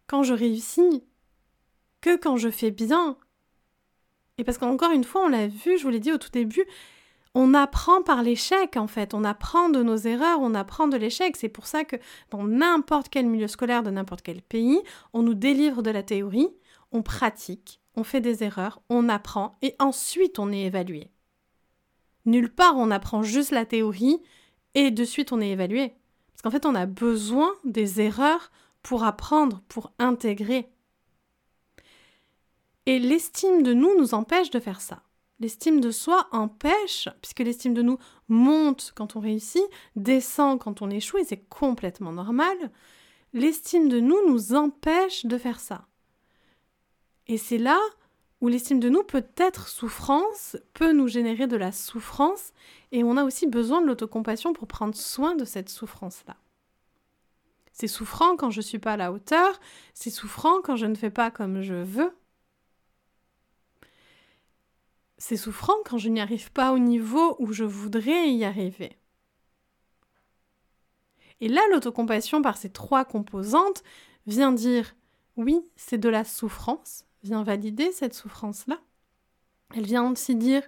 quand 0.07 0.23
je 0.23 0.33
réussis, 0.33 1.03
que 2.01 2.15
quand 2.15 2.37
je 2.37 2.49
fais 2.49 2.71
bien. 2.71 3.15
Et 4.39 4.43
parce 4.43 4.57
qu'encore 4.57 4.91
une 4.91 5.03
fois, 5.03 5.25
on 5.25 5.29
l'a 5.29 5.45
vu, 5.45 5.77
je 5.77 5.83
vous 5.83 5.89
l'ai 5.89 5.99
dit 5.99 6.11
au 6.11 6.17
tout 6.17 6.31
début, 6.31 6.65
on 7.35 7.53
apprend 7.53 8.01
par 8.01 8.23
l'échec 8.23 8.77
en 8.77 8.87
fait, 8.87 9.13
on 9.13 9.25
apprend 9.25 9.67
de 9.67 9.83
nos 9.83 9.97
erreurs, 9.97 10.39
on 10.39 10.55
apprend 10.55 10.87
de 10.87 10.95
l'échec. 10.95 11.35
C'est 11.35 11.49
pour 11.49 11.67
ça 11.67 11.83
que 11.83 11.97
dans 12.31 12.45
n'importe 12.45 13.09
quel 13.09 13.27
milieu 13.27 13.47
scolaire 13.47 13.83
de 13.83 13.91
n'importe 13.91 14.21
quel 14.21 14.41
pays, 14.41 14.81
on 15.11 15.21
nous 15.21 15.33
délivre 15.33 15.83
de 15.83 15.91
la 15.91 16.01
théorie, 16.01 16.47
on 16.93 17.03
pratique, 17.03 17.81
on 17.95 18.05
fait 18.05 18.21
des 18.21 18.43
erreurs, 18.43 18.81
on 18.89 19.09
apprend 19.09 19.57
et 19.61 19.75
ensuite 19.79 20.39
on 20.39 20.51
est 20.51 20.63
évalué. 20.63 21.11
Nulle 22.25 22.49
part 22.49 22.77
on 22.77 22.89
apprend 22.89 23.21
juste 23.21 23.51
la 23.51 23.65
théorie 23.65 24.21
et 24.73 24.89
de 24.89 25.03
suite 25.03 25.33
on 25.33 25.41
est 25.41 25.51
évalué. 25.51 25.93
Parce 26.31 26.41
qu'en 26.41 26.51
fait 26.51 26.65
on 26.65 26.73
a 26.73 26.85
besoin 26.85 27.51
des 27.65 27.99
erreurs 27.99 28.49
pour 28.81 29.03
apprendre, 29.03 29.61
pour 29.67 29.91
intégrer. 29.99 30.69
Et 32.85 32.97
l'estime 32.97 33.61
de 33.61 33.73
nous 33.73 33.97
nous 33.97 34.13
empêche 34.13 34.51
de 34.51 34.59
faire 34.61 34.79
ça. 34.79 35.01
L'estime 35.39 35.81
de 35.81 35.91
soi 35.91 36.27
empêche, 36.31 37.09
puisque 37.21 37.41
l'estime 37.41 37.73
de 37.73 37.81
nous 37.81 37.97
monte 38.29 38.93
quand 38.95 39.15
on 39.15 39.19
réussit, 39.19 39.63
descend 39.95 40.59
quand 40.59 40.81
on 40.81 40.89
échoue, 40.89 41.17
et 41.17 41.25
c'est 41.25 41.43
complètement 41.49 42.13
normal, 42.13 42.71
l'estime 43.33 43.89
de 43.89 43.99
nous 43.99 44.29
nous 44.29 44.53
empêche 44.53 45.25
de 45.25 45.37
faire 45.37 45.59
ça. 45.59 45.87
Et 47.27 47.37
c'est 47.37 47.57
là 47.57 47.79
où 48.39 48.47
l'estime 48.47 48.79
de 48.79 48.89
nous 48.89 49.03
peut 49.03 49.25
être 49.35 49.67
souffrance, 49.67 50.55
peut 50.73 50.93
nous 50.93 51.07
générer 51.07 51.47
de 51.47 51.57
la 51.57 51.73
souffrance, 51.73 52.53
et 52.91 53.03
on 53.03 53.17
a 53.17 53.25
aussi 53.25 53.47
besoin 53.47 53.81
de 53.81 53.87
l'autocompassion 53.87 54.53
pour 54.53 54.67
prendre 54.67 54.95
soin 54.95 55.35
de 55.35 55.43
cette 55.43 55.69
souffrance-là. 55.69 56.37
C'est 57.73 57.87
souffrant 57.87 58.37
quand 58.37 58.51
je 58.51 58.59
ne 58.59 58.65
suis 58.65 58.79
pas 58.79 58.93
à 58.93 58.97
la 58.97 59.11
hauteur, 59.11 59.59
c'est 59.93 60.09
souffrant 60.09 60.61
quand 60.61 60.77
je 60.77 60.85
ne 60.85 60.95
fais 60.95 61.09
pas 61.09 61.29
comme 61.29 61.61
je 61.61 61.73
veux, 61.73 62.15
c'est 65.17 65.37
souffrant 65.37 65.75
quand 65.85 65.97
je 65.97 66.09
n'y 66.09 66.19
arrive 66.19 66.51
pas 66.51 66.71
au 66.73 66.79
niveau 66.79 67.35
où 67.39 67.53
je 67.53 67.63
voudrais 67.63 68.29
y 68.31 68.43
arriver. 68.43 68.97
Et 71.41 71.47
là, 71.47 71.61
l'autocompassion, 71.71 72.41
par 72.41 72.57
ses 72.57 72.69
trois 72.69 73.05
composantes, 73.05 73.83
vient 74.25 74.51
dire 74.51 74.95
oui, 75.37 75.61
c'est 75.75 75.97
de 75.97 76.09
la 76.09 76.23
souffrance, 76.23 77.05
vient 77.23 77.43
valider 77.43 77.91
cette 77.91 78.13
souffrance-là. 78.13 78.79
Elle 79.75 79.85
vient 79.85 80.09
aussi 80.09 80.35
dire 80.35 80.63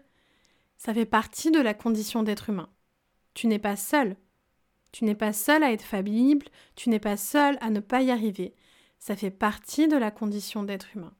ça 0.78 0.94
fait 0.94 1.06
partie 1.06 1.52
de 1.52 1.60
la 1.60 1.74
condition 1.74 2.24
d'être 2.24 2.50
humain. 2.50 2.70
Tu 3.34 3.48
n'es 3.48 3.60
pas 3.60 3.76
seul. 3.76 4.18
Tu 4.92 5.06
n'es 5.06 5.16
pas 5.16 5.34
seul 5.34 5.64
à 5.64 5.72
être 5.72 5.84
faillible, 5.84 6.48
tu 6.76 6.90
n'es 6.90 7.00
pas 7.00 7.18
seul 7.18 7.58
à 7.62 7.70
ne 7.70 7.80
pas 7.80 8.02
y 8.02 8.12
arriver. 8.12 8.56
Ça 9.00 9.16
fait 9.16 9.32
partie 9.32 9.88
de 9.88 9.98
la 9.98 10.12
condition 10.12 10.64
d'être 10.64 10.96
humain. 10.96 11.14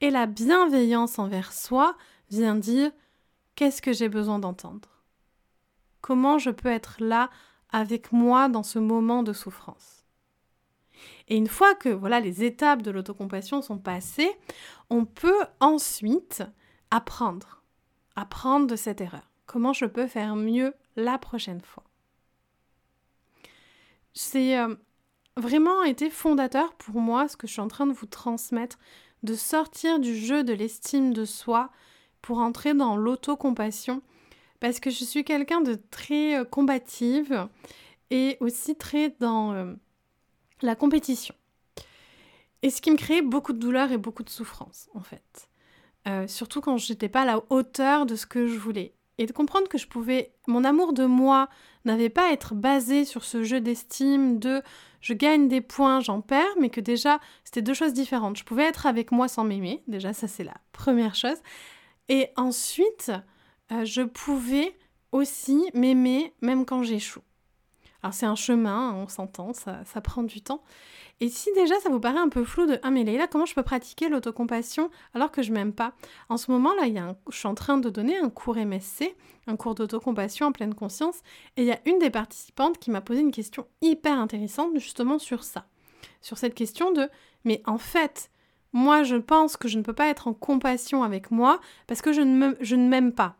Et 0.00 0.10
la 0.10 0.26
bienveillance 0.26 1.18
envers 1.18 1.52
soi 1.52 1.96
vient 2.30 2.54
dire 2.54 2.90
qu'est-ce 3.54 3.80
que 3.80 3.92
j'ai 3.92 4.08
besoin 4.08 4.38
d'entendre? 4.38 4.88
Comment 6.02 6.38
je 6.38 6.50
peux 6.50 6.68
être 6.68 6.96
là 7.00 7.30
avec 7.70 8.12
moi 8.12 8.48
dans 8.48 8.62
ce 8.62 8.78
moment 8.78 9.22
de 9.22 9.32
souffrance? 9.32 10.04
Et 11.28 11.36
une 11.36 11.48
fois 11.48 11.74
que 11.74 11.88
voilà 11.88 12.20
les 12.20 12.44
étapes 12.44 12.82
de 12.82 12.90
l'autocompassion 12.90 13.62
sont 13.62 13.78
passées, 13.78 14.30
on 14.90 15.04
peut 15.04 15.44
ensuite 15.60 16.42
apprendre, 16.90 17.62
apprendre 18.14 18.66
de 18.66 18.76
cette 18.76 19.00
erreur. 19.00 19.30
Comment 19.46 19.72
je 19.72 19.86
peux 19.86 20.06
faire 20.06 20.36
mieux 20.36 20.74
la 20.96 21.18
prochaine 21.18 21.60
fois? 21.60 21.84
C'est 24.12 24.58
euh, 24.58 24.74
vraiment 25.36 25.82
été 25.82 26.10
fondateur 26.10 26.74
pour 26.74 27.00
moi 27.00 27.28
ce 27.28 27.36
que 27.36 27.46
je 27.46 27.52
suis 27.52 27.60
en 27.60 27.68
train 27.68 27.86
de 27.86 27.92
vous 27.92 28.06
transmettre 28.06 28.78
de 29.26 29.34
sortir 29.34 29.98
du 29.98 30.16
jeu 30.16 30.42
de 30.44 30.54
l'estime 30.54 31.12
de 31.12 31.26
soi 31.26 31.70
pour 32.22 32.38
entrer 32.38 32.72
dans 32.72 32.96
l'autocompassion 32.96 34.00
parce 34.60 34.80
que 34.80 34.88
je 34.88 35.04
suis 35.04 35.24
quelqu'un 35.24 35.60
de 35.60 35.74
très 35.90 36.38
euh, 36.38 36.44
combative 36.44 37.48
et 38.10 38.38
aussi 38.40 38.76
très 38.76 39.14
dans 39.20 39.52
euh, 39.52 39.74
la 40.62 40.74
compétition. 40.74 41.34
Et 42.62 42.70
ce 42.70 42.80
qui 42.80 42.90
me 42.90 42.96
créait 42.96 43.20
beaucoup 43.20 43.52
de 43.52 43.58
douleur 43.58 43.92
et 43.92 43.98
beaucoup 43.98 44.22
de 44.22 44.30
souffrance 44.30 44.88
en 44.94 45.00
fait. 45.00 45.48
Euh, 46.08 46.26
surtout 46.26 46.60
quand 46.60 46.78
je 46.78 46.92
n'étais 46.92 47.08
pas 47.08 47.22
à 47.22 47.26
la 47.26 47.42
hauteur 47.50 48.06
de 48.06 48.14
ce 48.16 48.26
que 48.26 48.46
je 48.46 48.58
voulais. 48.58 48.94
Et 49.18 49.26
de 49.26 49.32
comprendre 49.32 49.68
que 49.68 49.78
je 49.78 49.86
pouvais, 49.86 50.34
mon 50.46 50.64
amour 50.64 50.92
de 50.92 51.06
moi 51.06 51.48
n'avait 51.84 52.10
pas 52.10 52.28
à 52.28 52.32
être 52.32 52.54
basé 52.54 53.04
sur 53.04 53.24
ce 53.24 53.42
jeu 53.42 53.60
d'estime 53.60 54.38
de 54.38 54.62
je 55.00 55.14
gagne 55.14 55.48
des 55.48 55.60
points, 55.60 56.00
j'en 56.00 56.20
perds, 56.20 56.56
mais 56.60 56.68
que 56.68 56.80
déjà, 56.80 57.20
c'était 57.44 57.62
deux 57.62 57.74
choses 57.74 57.92
différentes. 57.92 58.36
Je 58.36 58.44
pouvais 58.44 58.64
être 58.64 58.86
avec 58.86 59.12
moi 59.12 59.28
sans 59.28 59.44
m'aimer, 59.44 59.82
déjà, 59.86 60.12
ça 60.12 60.28
c'est 60.28 60.44
la 60.44 60.56
première 60.72 61.14
chose. 61.14 61.38
Et 62.08 62.28
ensuite, 62.36 63.12
euh, 63.72 63.84
je 63.84 64.02
pouvais 64.02 64.76
aussi 65.12 65.64
m'aimer 65.74 66.34
même 66.42 66.66
quand 66.66 66.82
j'échoue. 66.82 67.22
Alors 68.06 68.14
c'est 68.14 68.26
un 68.26 68.36
chemin, 68.36 68.90
hein, 68.90 68.94
on 68.94 69.08
s'entend, 69.08 69.52
ça, 69.52 69.80
ça, 69.84 70.00
prend 70.00 70.22
du 70.22 70.40
temps. 70.40 70.62
Et 71.18 71.28
si 71.28 71.52
déjà 71.54 71.74
ça 71.80 71.88
vous 71.88 71.98
paraît 71.98 72.20
un 72.20 72.28
peu 72.28 72.44
flou 72.44 72.64
de 72.64 72.78
Ah 72.84 72.92
mais 72.92 73.02
Leïla, 73.02 73.26
comment 73.26 73.46
je 73.46 73.54
peux 73.56 73.64
pratiquer 73.64 74.08
l'autocompassion 74.08 74.90
alors 75.12 75.32
que 75.32 75.42
je 75.42 75.52
m'aime 75.52 75.72
pas? 75.72 75.92
En 76.28 76.36
ce 76.36 76.52
moment 76.52 76.72
là, 76.74 76.84
je 77.28 77.36
suis 77.36 77.48
en 77.48 77.56
train 77.56 77.78
de 77.78 77.90
donner 77.90 78.16
un 78.16 78.30
cours 78.30 78.58
MSC, 78.58 79.12
un 79.48 79.56
cours 79.56 79.74
d'autocompassion 79.74 80.46
en 80.46 80.52
pleine 80.52 80.76
conscience, 80.76 81.16
et 81.56 81.62
il 81.62 81.66
y 81.66 81.72
a 81.72 81.80
une 81.84 81.98
des 81.98 82.10
participantes 82.10 82.78
qui 82.78 82.92
m'a 82.92 83.00
posé 83.00 83.22
une 83.22 83.32
question 83.32 83.66
hyper 83.82 84.20
intéressante 84.20 84.70
justement 84.76 85.18
sur 85.18 85.42
ça. 85.42 85.66
Sur 86.22 86.38
cette 86.38 86.54
question 86.54 86.92
de 86.92 87.08
Mais 87.44 87.60
en 87.66 87.78
fait, 87.78 88.30
moi 88.72 89.02
je 89.02 89.16
pense 89.16 89.56
que 89.56 89.66
je 89.66 89.78
ne 89.78 89.82
peux 89.82 89.94
pas 89.94 90.06
être 90.06 90.28
en 90.28 90.32
compassion 90.32 91.02
avec 91.02 91.32
moi 91.32 91.58
parce 91.88 92.02
que 92.02 92.12
je 92.12 92.20
ne 92.20 92.88
m'aime 92.88 93.12
pas. 93.12 93.34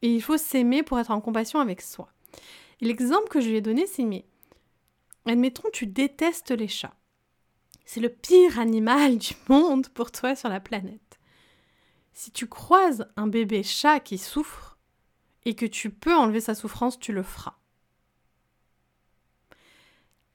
Et 0.00 0.14
il 0.14 0.22
faut 0.22 0.36
s'aimer 0.36 0.84
pour 0.84 1.00
être 1.00 1.10
en 1.10 1.20
compassion 1.20 1.58
avec 1.58 1.82
soi. 1.82 2.08
L'exemple 2.82 3.28
que 3.28 3.40
je 3.40 3.48
lui 3.48 3.56
ai 3.56 3.60
donné, 3.60 3.86
c'est 3.86 4.04
mais 4.04 4.26
admettons 5.24 5.70
tu 5.72 5.86
détestes 5.86 6.50
les 6.50 6.66
chats. 6.66 6.96
C'est 7.84 8.00
le 8.00 8.08
pire 8.08 8.58
animal 8.58 9.18
du 9.18 9.34
monde 9.48 9.88
pour 9.88 10.10
toi 10.10 10.34
sur 10.34 10.48
la 10.48 10.58
planète. 10.58 11.20
Si 12.12 12.32
tu 12.32 12.48
croises 12.48 13.08
un 13.16 13.28
bébé 13.28 13.62
chat 13.62 14.00
qui 14.00 14.18
souffre 14.18 14.76
et 15.44 15.54
que 15.54 15.64
tu 15.64 15.90
peux 15.90 16.14
enlever 16.14 16.40
sa 16.40 16.56
souffrance, 16.56 16.98
tu 16.98 17.12
le 17.12 17.22
feras. 17.22 17.54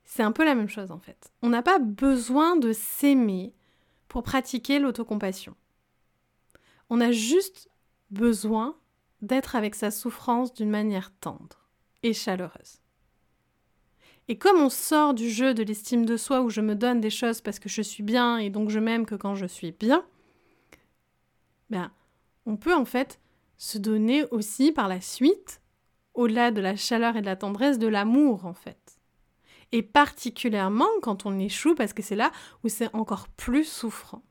C'est 0.06 0.24
un 0.24 0.32
peu 0.32 0.46
la 0.46 0.56
même 0.56 0.70
chose 0.70 0.92
en 0.92 1.00
fait. 1.00 1.34
On 1.42 1.50
n'a 1.50 1.62
pas 1.62 1.80
besoin 1.80 2.56
de 2.56 2.72
s'aimer 2.72 3.54
pour 4.08 4.24
pratiquer 4.24 4.80
l'autocompassion. 4.80 5.54
On 6.90 7.02
a 7.02 7.12
juste 7.12 7.70
besoin 8.10 8.78
d'être 9.22 9.58
avec 9.58 9.76
sa 9.76 9.92
souffrance 9.92 10.54
d'une 10.54 10.70
manière 10.70 11.12
tendre 11.20 11.67
et 12.04 12.14
chaleureuse. 12.14 12.82
Et 14.28 14.38
comme 14.38 14.60
on 14.60 14.70
sort 14.70 15.14
du 15.14 15.30
jeu 15.30 15.54
de 15.54 15.64
l'estime 15.64 16.06
de 16.06 16.18
soi 16.18 16.42
où 16.42 16.50
je 16.50 16.62
me 16.62 16.76
donne 16.76 17.00
des 17.00 17.10
choses 17.10 17.42
parce 17.42 17.60
que 17.60 17.70
je 17.70 17.82
suis 17.82 18.04
bien 18.04 18.38
et 18.38 18.50
donc 18.50 18.70
je 18.70 18.80
m'aime 18.80 19.06
que 19.06 19.16
quand 19.16 19.36
je 19.36 19.46
suis 19.46 19.72
bien, 19.72 20.06
ben, 21.70 21.92
on 22.46 22.58
peut 22.58 22.76
en 22.76 22.86
fait 22.86 23.20
se 23.58 23.78
donner 23.78 24.26
aussi 24.32 24.72
par 24.72 24.88
la 24.88 25.02
suite, 25.02 25.62
au-delà 26.14 26.52
de 26.52 26.62
la 26.62 26.76
chaleur 26.76 27.16
et 27.16 27.22
de 27.22 27.26
la 27.26 27.36
tendresse, 27.36 27.80
de 27.80 27.88
l'amour 27.88 28.46
en 28.46 28.54
fait. 28.54 29.00
Et 29.72 29.82
particulièrement 29.82 30.88
quand 31.02 31.26
on 31.26 31.40
échoue 31.40 31.76
parce 31.76 31.94
que 31.94 32.02
c'est 32.04 32.16
là 32.16 32.32
où 32.64 32.70
c'est 32.70 32.94
encore 32.94 33.30
plus 33.30 33.66
souffrant. 33.66 34.24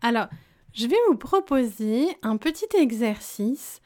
Alors, 0.00 0.28
je 0.72 0.86
vais 0.86 0.96
vous 1.08 1.16
proposer 1.16 2.08
un 2.22 2.36
petit 2.36 2.68
exercice 2.76 3.80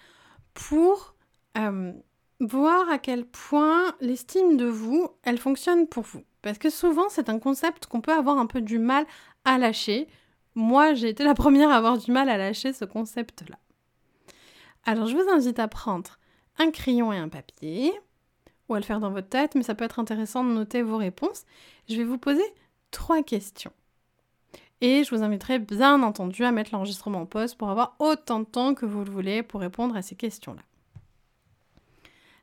pour 0.55 1.15
euh, 1.59 1.93
voir 2.41 2.89
à 2.91 2.99
quel 2.99 3.27
point 3.27 3.95
l'estime 4.01 4.57
de 4.57 4.67
vous, 4.67 5.09
elle 5.23 5.39
fonctionne 5.39 5.87
pour 5.87 6.05
vous. 6.05 6.23
Parce 6.43 6.59
que 6.59 6.71
souvent, 6.71 7.09
c'est 7.09 7.29
un 7.29 7.39
concept 7.39 7.87
qu'on 7.87 8.01
peut 8.01 8.13
avoir 8.13 8.39
un 8.39 8.47
peu 8.47 8.61
du 8.61 8.79
mal 8.79 9.05
à 9.45 9.59
lâcher. 9.59 10.07
Moi, 10.55 10.95
j'ai 10.95 11.09
été 11.09 11.25
la 11.25 11.35
première 11.35 11.71
à 11.71 11.77
avoir 11.77 11.99
du 11.99 12.13
mal 12.13 12.29
à 12.29 12.37
lâcher 12.37 12.73
ce 12.73 12.85
concept-là. 12.85 13.59
Alors, 14.85 15.07
je 15.07 15.17
vous 15.17 15.29
invite 15.29 15.59
à 15.59 15.69
prendre 15.69 16.19
un 16.59 16.71
crayon 16.71 17.13
et 17.13 17.19
un 17.19 17.29
papier, 17.29 17.93
ou 18.69 18.75
à 18.75 18.79
le 18.79 18.85
faire 18.85 19.01
dans 19.01 19.11
votre 19.11 19.29
tête, 19.29 19.55
mais 19.55 19.63
ça 19.63 19.75
peut 19.75 19.85
être 19.85 19.99
intéressant 19.99 20.45
de 20.45 20.51
noter 20.51 20.83
vos 20.83 20.97
réponses. 20.97 21.45
Je 21.89 21.97
vais 21.97 22.05
vous 22.05 22.19
poser 22.19 22.45
trois 22.91 23.23
questions. 23.23 23.73
Et 24.81 25.05
je 25.05 25.15
vous 25.15 25.23
inviterai 25.23 25.59
bien 25.59 26.03
entendu 26.03 26.45
à 26.45 26.53
mettre 26.53 26.73
l'enregistrement 26.73 27.23
en 27.23 27.27
pause 27.27 27.55
pour 27.55 27.71
avoir 27.71 27.97
autant 27.99 28.41
de 28.41 28.45
temps 28.45 28.75
que 28.75 28.85
vous 28.85 29.05
le 29.05 29.11
voulez 29.11 29.43
pour 29.43 29.61
répondre 29.61 29.97
à 29.97 30.03
ces 30.03 30.17
questions-là. 30.17 30.63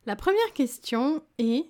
La 0.06 0.16
première 0.16 0.54
question 0.54 1.24
est 1.38 1.70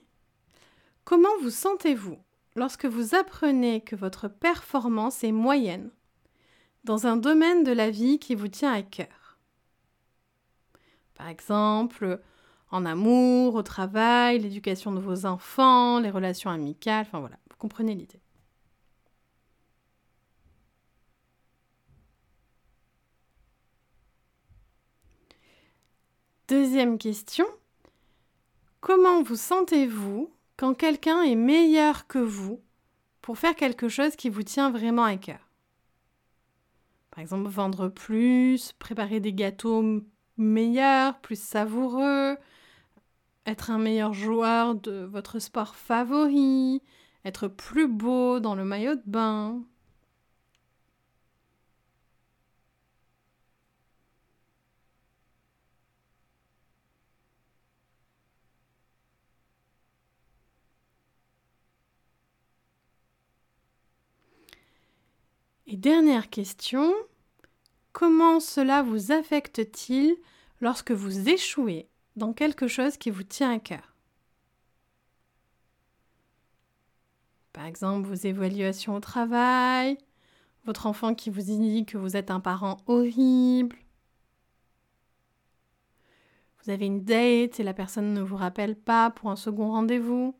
Comment 1.03 1.37
vous 1.41 1.49
sentez-vous 1.49 2.17
lorsque 2.55 2.85
vous 2.85 3.13
apprenez 3.13 3.81
que 3.81 3.95
votre 3.95 4.29
performance 4.29 5.23
est 5.23 5.33
moyenne 5.33 5.91
dans 6.85 7.07
un 7.07 7.17
domaine 7.17 7.63
de 7.63 7.73
la 7.73 7.89
vie 7.89 8.19
qui 8.19 8.35
vous 8.35 8.47
tient 8.47 8.71
à 8.71 8.81
cœur? 8.81 9.37
Par 11.13 11.27
exemple, 11.27 12.21
en 12.71 12.85
amour, 12.85 13.55
au 13.55 13.63
travail, 13.63 14.39
l'éducation 14.39 14.93
de 14.93 14.99
vos 14.99 15.25
enfants, 15.25 15.99
les 15.99 16.09
relations 16.09 16.49
amicales, 16.49 17.05
enfin 17.05 17.19
voilà, 17.19 17.37
vous 17.51 17.57
comprenez 17.57 17.93
l'idée. 17.93 18.22
Deuxième 26.49 26.97
question. 26.97 27.45
Comment 28.81 29.23
vous 29.23 29.37
sentez-vous 29.37 30.29
quand 30.57 30.73
quelqu'un 30.73 31.21
est 31.21 31.35
meilleur 31.35 32.05
que 32.05 32.19
vous 32.19 32.59
pour 33.21 33.37
faire 33.37 33.55
quelque 33.55 33.87
chose 33.87 34.17
qui 34.17 34.27
vous 34.27 34.43
tient 34.43 34.69
vraiment 34.69 35.05
à 35.05 35.15
cœur? 35.15 35.39
Par 37.11 37.19
exemple, 37.21 37.47
vendre 37.47 37.87
plus, 37.87 38.73
préparer 38.73 39.21
des 39.21 39.31
gâteaux 39.31 40.01
meilleurs, 40.35 41.19
plus 41.21 41.39
savoureux, 41.41 42.35
être 43.45 43.71
un 43.71 43.77
meilleur 43.77 44.13
joueur 44.13 44.75
de 44.75 45.05
votre 45.05 45.39
sport 45.39 45.75
favori, 45.75 46.81
être 47.23 47.47
plus 47.47 47.87
beau 47.87 48.41
dans 48.41 48.55
le 48.55 48.65
maillot 48.65 48.95
de 48.95 49.03
bain. 49.05 49.63
Dernière 65.83 66.29
question, 66.29 66.93
comment 67.91 68.39
cela 68.39 68.83
vous 68.83 69.11
affecte-t-il 69.11 70.15
lorsque 70.61 70.91
vous 70.91 71.27
échouez 71.27 71.89
dans 72.15 72.31
quelque 72.31 72.69
chose 72.69 72.95
qui 72.95 73.09
vous 73.09 73.23
tient 73.23 73.51
à 73.51 73.59
cœur? 73.59 73.93
Par 77.51 77.65
exemple, 77.65 78.07
vos 78.07 78.13
évaluations 78.13 78.95
au 78.95 79.01
travail, 79.01 79.97
votre 80.63 80.87
enfant 80.87 81.13
qui 81.13 81.29
vous 81.29 81.41
dit 81.41 81.85
que 81.85 81.97
vous 81.97 82.15
êtes 82.15 82.31
un 82.31 82.39
parent 82.39 82.77
horrible, 82.87 83.75
vous 86.63 86.71
avez 86.71 86.85
une 86.85 87.03
date 87.03 87.59
et 87.59 87.63
la 87.63 87.73
personne 87.73 88.13
ne 88.13 88.21
vous 88.21 88.37
rappelle 88.37 88.77
pas 88.77 89.09
pour 89.09 89.29
un 89.29 89.35
second 89.35 89.71
rendez-vous. 89.71 90.33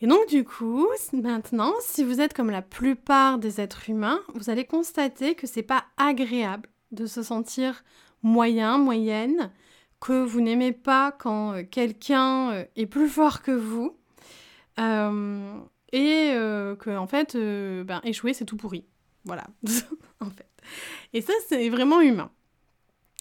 Et 0.00 0.06
donc 0.06 0.28
du 0.28 0.44
coup, 0.44 0.86
maintenant, 1.12 1.74
si 1.80 2.04
vous 2.04 2.20
êtes 2.20 2.34
comme 2.34 2.50
la 2.50 2.62
plupart 2.62 3.38
des 3.38 3.60
êtres 3.60 3.90
humains, 3.90 4.20
vous 4.34 4.50
allez 4.50 4.64
constater 4.64 5.34
que 5.34 5.46
c'est 5.46 5.62
pas 5.62 5.84
agréable 5.96 6.68
de 6.92 7.06
se 7.06 7.22
sentir 7.22 7.82
moyen, 8.22 8.78
moyenne, 8.78 9.50
que 10.00 10.24
vous 10.24 10.40
n'aimez 10.40 10.72
pas 10.72 11.12
quand 11.12 11.54
euh, 11.54 11.62
quelqu'un 11.68 12.50
euh, 12.52 12.64
est 12.76 12.86
plus 12.86 13.08
fort 13.08 13.42
que 13.42 13.50
vous, 13.50 13.96
euh, 14.78 15.58
et 15.92 16.34
que 16.78 16.96
en 16.96 17.06
fait, 17.06 17.34
ben, 17.34 18.00
échouer 18.04 18.34
c'est 18.34 18.44
tout 18.44 18.58
pourri. 18.58 18.84
Voilà, 19.24 19.44
en 20.20 20.30
fait. 20.30 20.46
Et 21.14 21.22
ça, 21.22 21.32
c'est 21.48 21.70
vraiment 21.70 22.02
humain. 22.02 22.30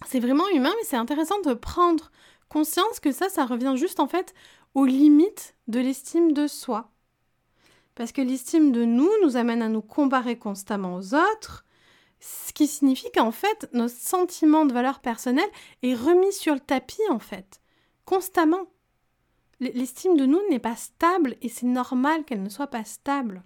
C'est 0.05 0.19
vraiment 0.19 0.47
humain, 0.49 0.71
mais 0.77 0.83
c'est 0.83 0.97
intéressant 0.97 1.39
de 1.41 1.53
prendre 1.53 2.11
conscience 2.49 2.99
que 2.99 3.11
ça, 3.11 3.29
ça 3.29 3.45
revient 3.45 3.73
juste 3.77 4.01
en 4.01 4.07
fait 4.07 4.33
aux 4.77 4.85
limites 4.85 5.55
de 5.67 5.79
l'estime 5.79 6.33
de 6.33 6.45
soi. 6.45 6.91
Parce 7.95 8.11
que 8.11 8.21
l'estime 8.21 8.71
de 8.71 8.85
nous 8.85 9.09
nous 9.23 9.35
amène 9.35 9.63
à 9.63 9.69
nous 9.69 9.81
comparer 9.81 10.37
constamment 10.37 10.93
aux 10.97 11.15
autres, 11.15 11.65
ce 12.19 12.53
qui 12.53 12.67
signifie 12.67 13.11
qu'en 13.11 13.31
fait, 13.31 13.67
nos 13.73 13.87
sentiments 13.87 14.67
de 14.67 14.73
valeur 14.73 14.99
personnelle 14.99 15.49
est 15.81 15.95
remis 15.95 16.31
sur 16.31 16.53
le 16.53 16.59
tapis, 16.59 17.01
en 17.09 17.17
fait, 17.17 17.59
constamment. 18.05 18.67
L'estime 19.59 20.15
de 20.15 20.27
nous 20.27 20.41
n'est 20.51 20.59
pas 20.59 20.75
stable 20.75 21.37
et 21.41 21.49
c'est 21.49 21.65
normal 21.65 22.23
qu'elle 22.23 22.43
ne 22.43 22.49
soit 22.49 22.67
pas 22.67 22.83
stable. 22.83 23.41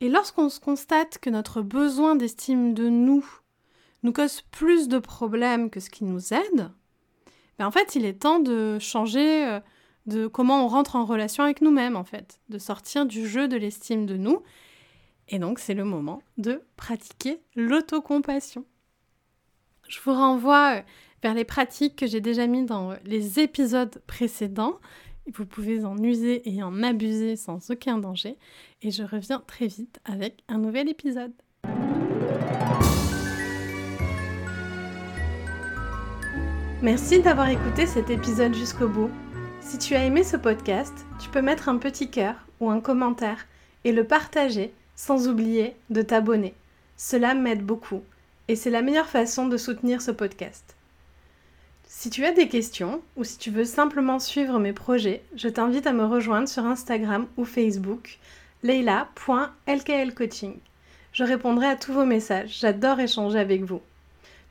Et 0.00 0.10
lorsqu'on 0.10 0.50
se 0.50 0.60
constate 0.60 1.16
que 1.16 1.30
notre 1.30 1.62
besoin 1.62 2.16
d'estime 2.16 2.74
de 2.74 2.90
nous 2.90 3.24
nous 4.02 4.12
cause 4.12 4.42
plus 4.50 4.88
de 4.88 4.98
problèmes 4.98 5.70
que 5.70 5.80
ce 5.80 5.88
qui 5.88 6.04
nous 6.04 6.34
aide, 6.34 6.70
en 7.60 7.70
fait, 7.70 7.94
il 7.94 8.04
est 8.04 8.20
temps 8.20 8.40
de 8.40 8.78
changer 8.78 9.46
euh, 9.46 9.60
de 10.06 10.26
comment 10.26 10.64
on 10.64 10.68
rentre 10.68 10.96
en 10.96 11.04
relation 11.04 11.44
avec 11.44 11.60
nous-mêmes, 11.60 11.96
en 11.96 12.04
fait, 12.04 12.40
de 12.48 12.58
sortir 12.58 13.06
du 13.06 13.26
jeu 13.26 13.48
de 13.48 13.56
l'estime 13.56 14.06
de 14.06 14.16
nous. 14.16 14.42
Et 15.28 15.38
donc, 15.38 15.58
c'est 15.58 15.74
le 15.74 15.84
moment 15.84 16.22
de 16.38 16.62
pratiquer 16.76 17.40
l'autocompassion. 17.54 18.64
Je 19.88 20.00
vous 20.00 20.12
renvoie 20.12 20.78
euh, 20.78 20.82
vers 21.22 21.34
les 21.34 21.44
pratiques 21.44 21.96
que 21.96 22.06
j'ai 22.06 22.20
déjà 22.20 22.46
mis 22.46 22.64
dans 22.64 22.94
les 23.04 23.38
épisodes 23.38 24.02
précédents. 24.06 24.80
Vous 25.32 25.46
pouvez 25.46 25.84
en 25.84 25.96
user 26.02 26.42
et 26.48 26.62
en 26.62 26.82
abuser 26.82 27.36
sans 27.36 27.70
aucun 27.70 27.98
danger. 27.98 28.36
Et 28.80 28.90
je 28.90 29.04
reviens 29.04 29.40
très 29.46 29.68
vite 29.68 30.00
avec 30.04 30.42
un 30.48 30.58
nouvel 30.58 30.88
épisode. 30.88 31.32
Merci 36.82 37.20
d'avoir 37.20 37.48
écouté 37.48 37.86
cet 37.86 38.10
épisode 38.10 38.54
jusqu'au 38.54 38.88
bout. 38.88 39.08
Si 39.60 39.78
tu 39.78 39.94
as 39.94 40.04
aimé 40.04 40.24
ce 40.24 40.36
podcast, 40.36 40.92
tu 41.20 41.28
peux 41.28 41.40
mettre 41.40 41.68
un 41.68 41.78
petit 41.78 42.10
cœur 42.10 42.34
ou 42.58 42.70
un 42.70 42.80
commentaire 42.80 43.46
et 43.84 43.92
le 43.92 44.02
partager 44.02 44.74
sans 44.96 45.28
oublier 45.28 45.76
de 45.90 46.02
t'abonner. 46.02 46.54
Cela 46.96 47.34
m'aide 47.34 47.62
beaucoup 47.64 48.02
et 48.48 48.56
c'est 48.56 48.68
la 48.68 48.82
meilleure 48.82 49.06
façon 49.06 49.46
de 49.46 49.56
soutenir 49.56 50.02
ce 50.02 50.10
podcast. 50.10 50.74
Si 51.86 52.10
tu 52.10 52.24
as 52.24 52.32
des 52.32 52.48
questions 52.48 53.00
ou 53.16 53.22
si 53.22 53.38
tu 53.38 53.52
veux 53.52 53.64
simplement 53.64 54.18
suivre 54.18 54.58
mes 54.58 54.72
projets, 54.72 55.22
je 55.36 55.48
t'invite 55.48 55.86
à 55.86 55.92
me 55.92 56.04
rejoindre 56.04 56.48
sur 56.48 56.66
Instagram 56.66 57.28
ou 57.36 57.44
Facebook 57.44 58.18
leila.lklcoaching. 58.64 60.56
Je 61.12 61.22
répondrai 61.22 61.68
à 61.68 61.76
tous 61.76 61.92
vos 61.92 62.06
messages, 62.06 62.58
j'adore 62.58 62.98
échanger 62.98 63.38
avec 63.38 63.62
vous. 63.62 63.82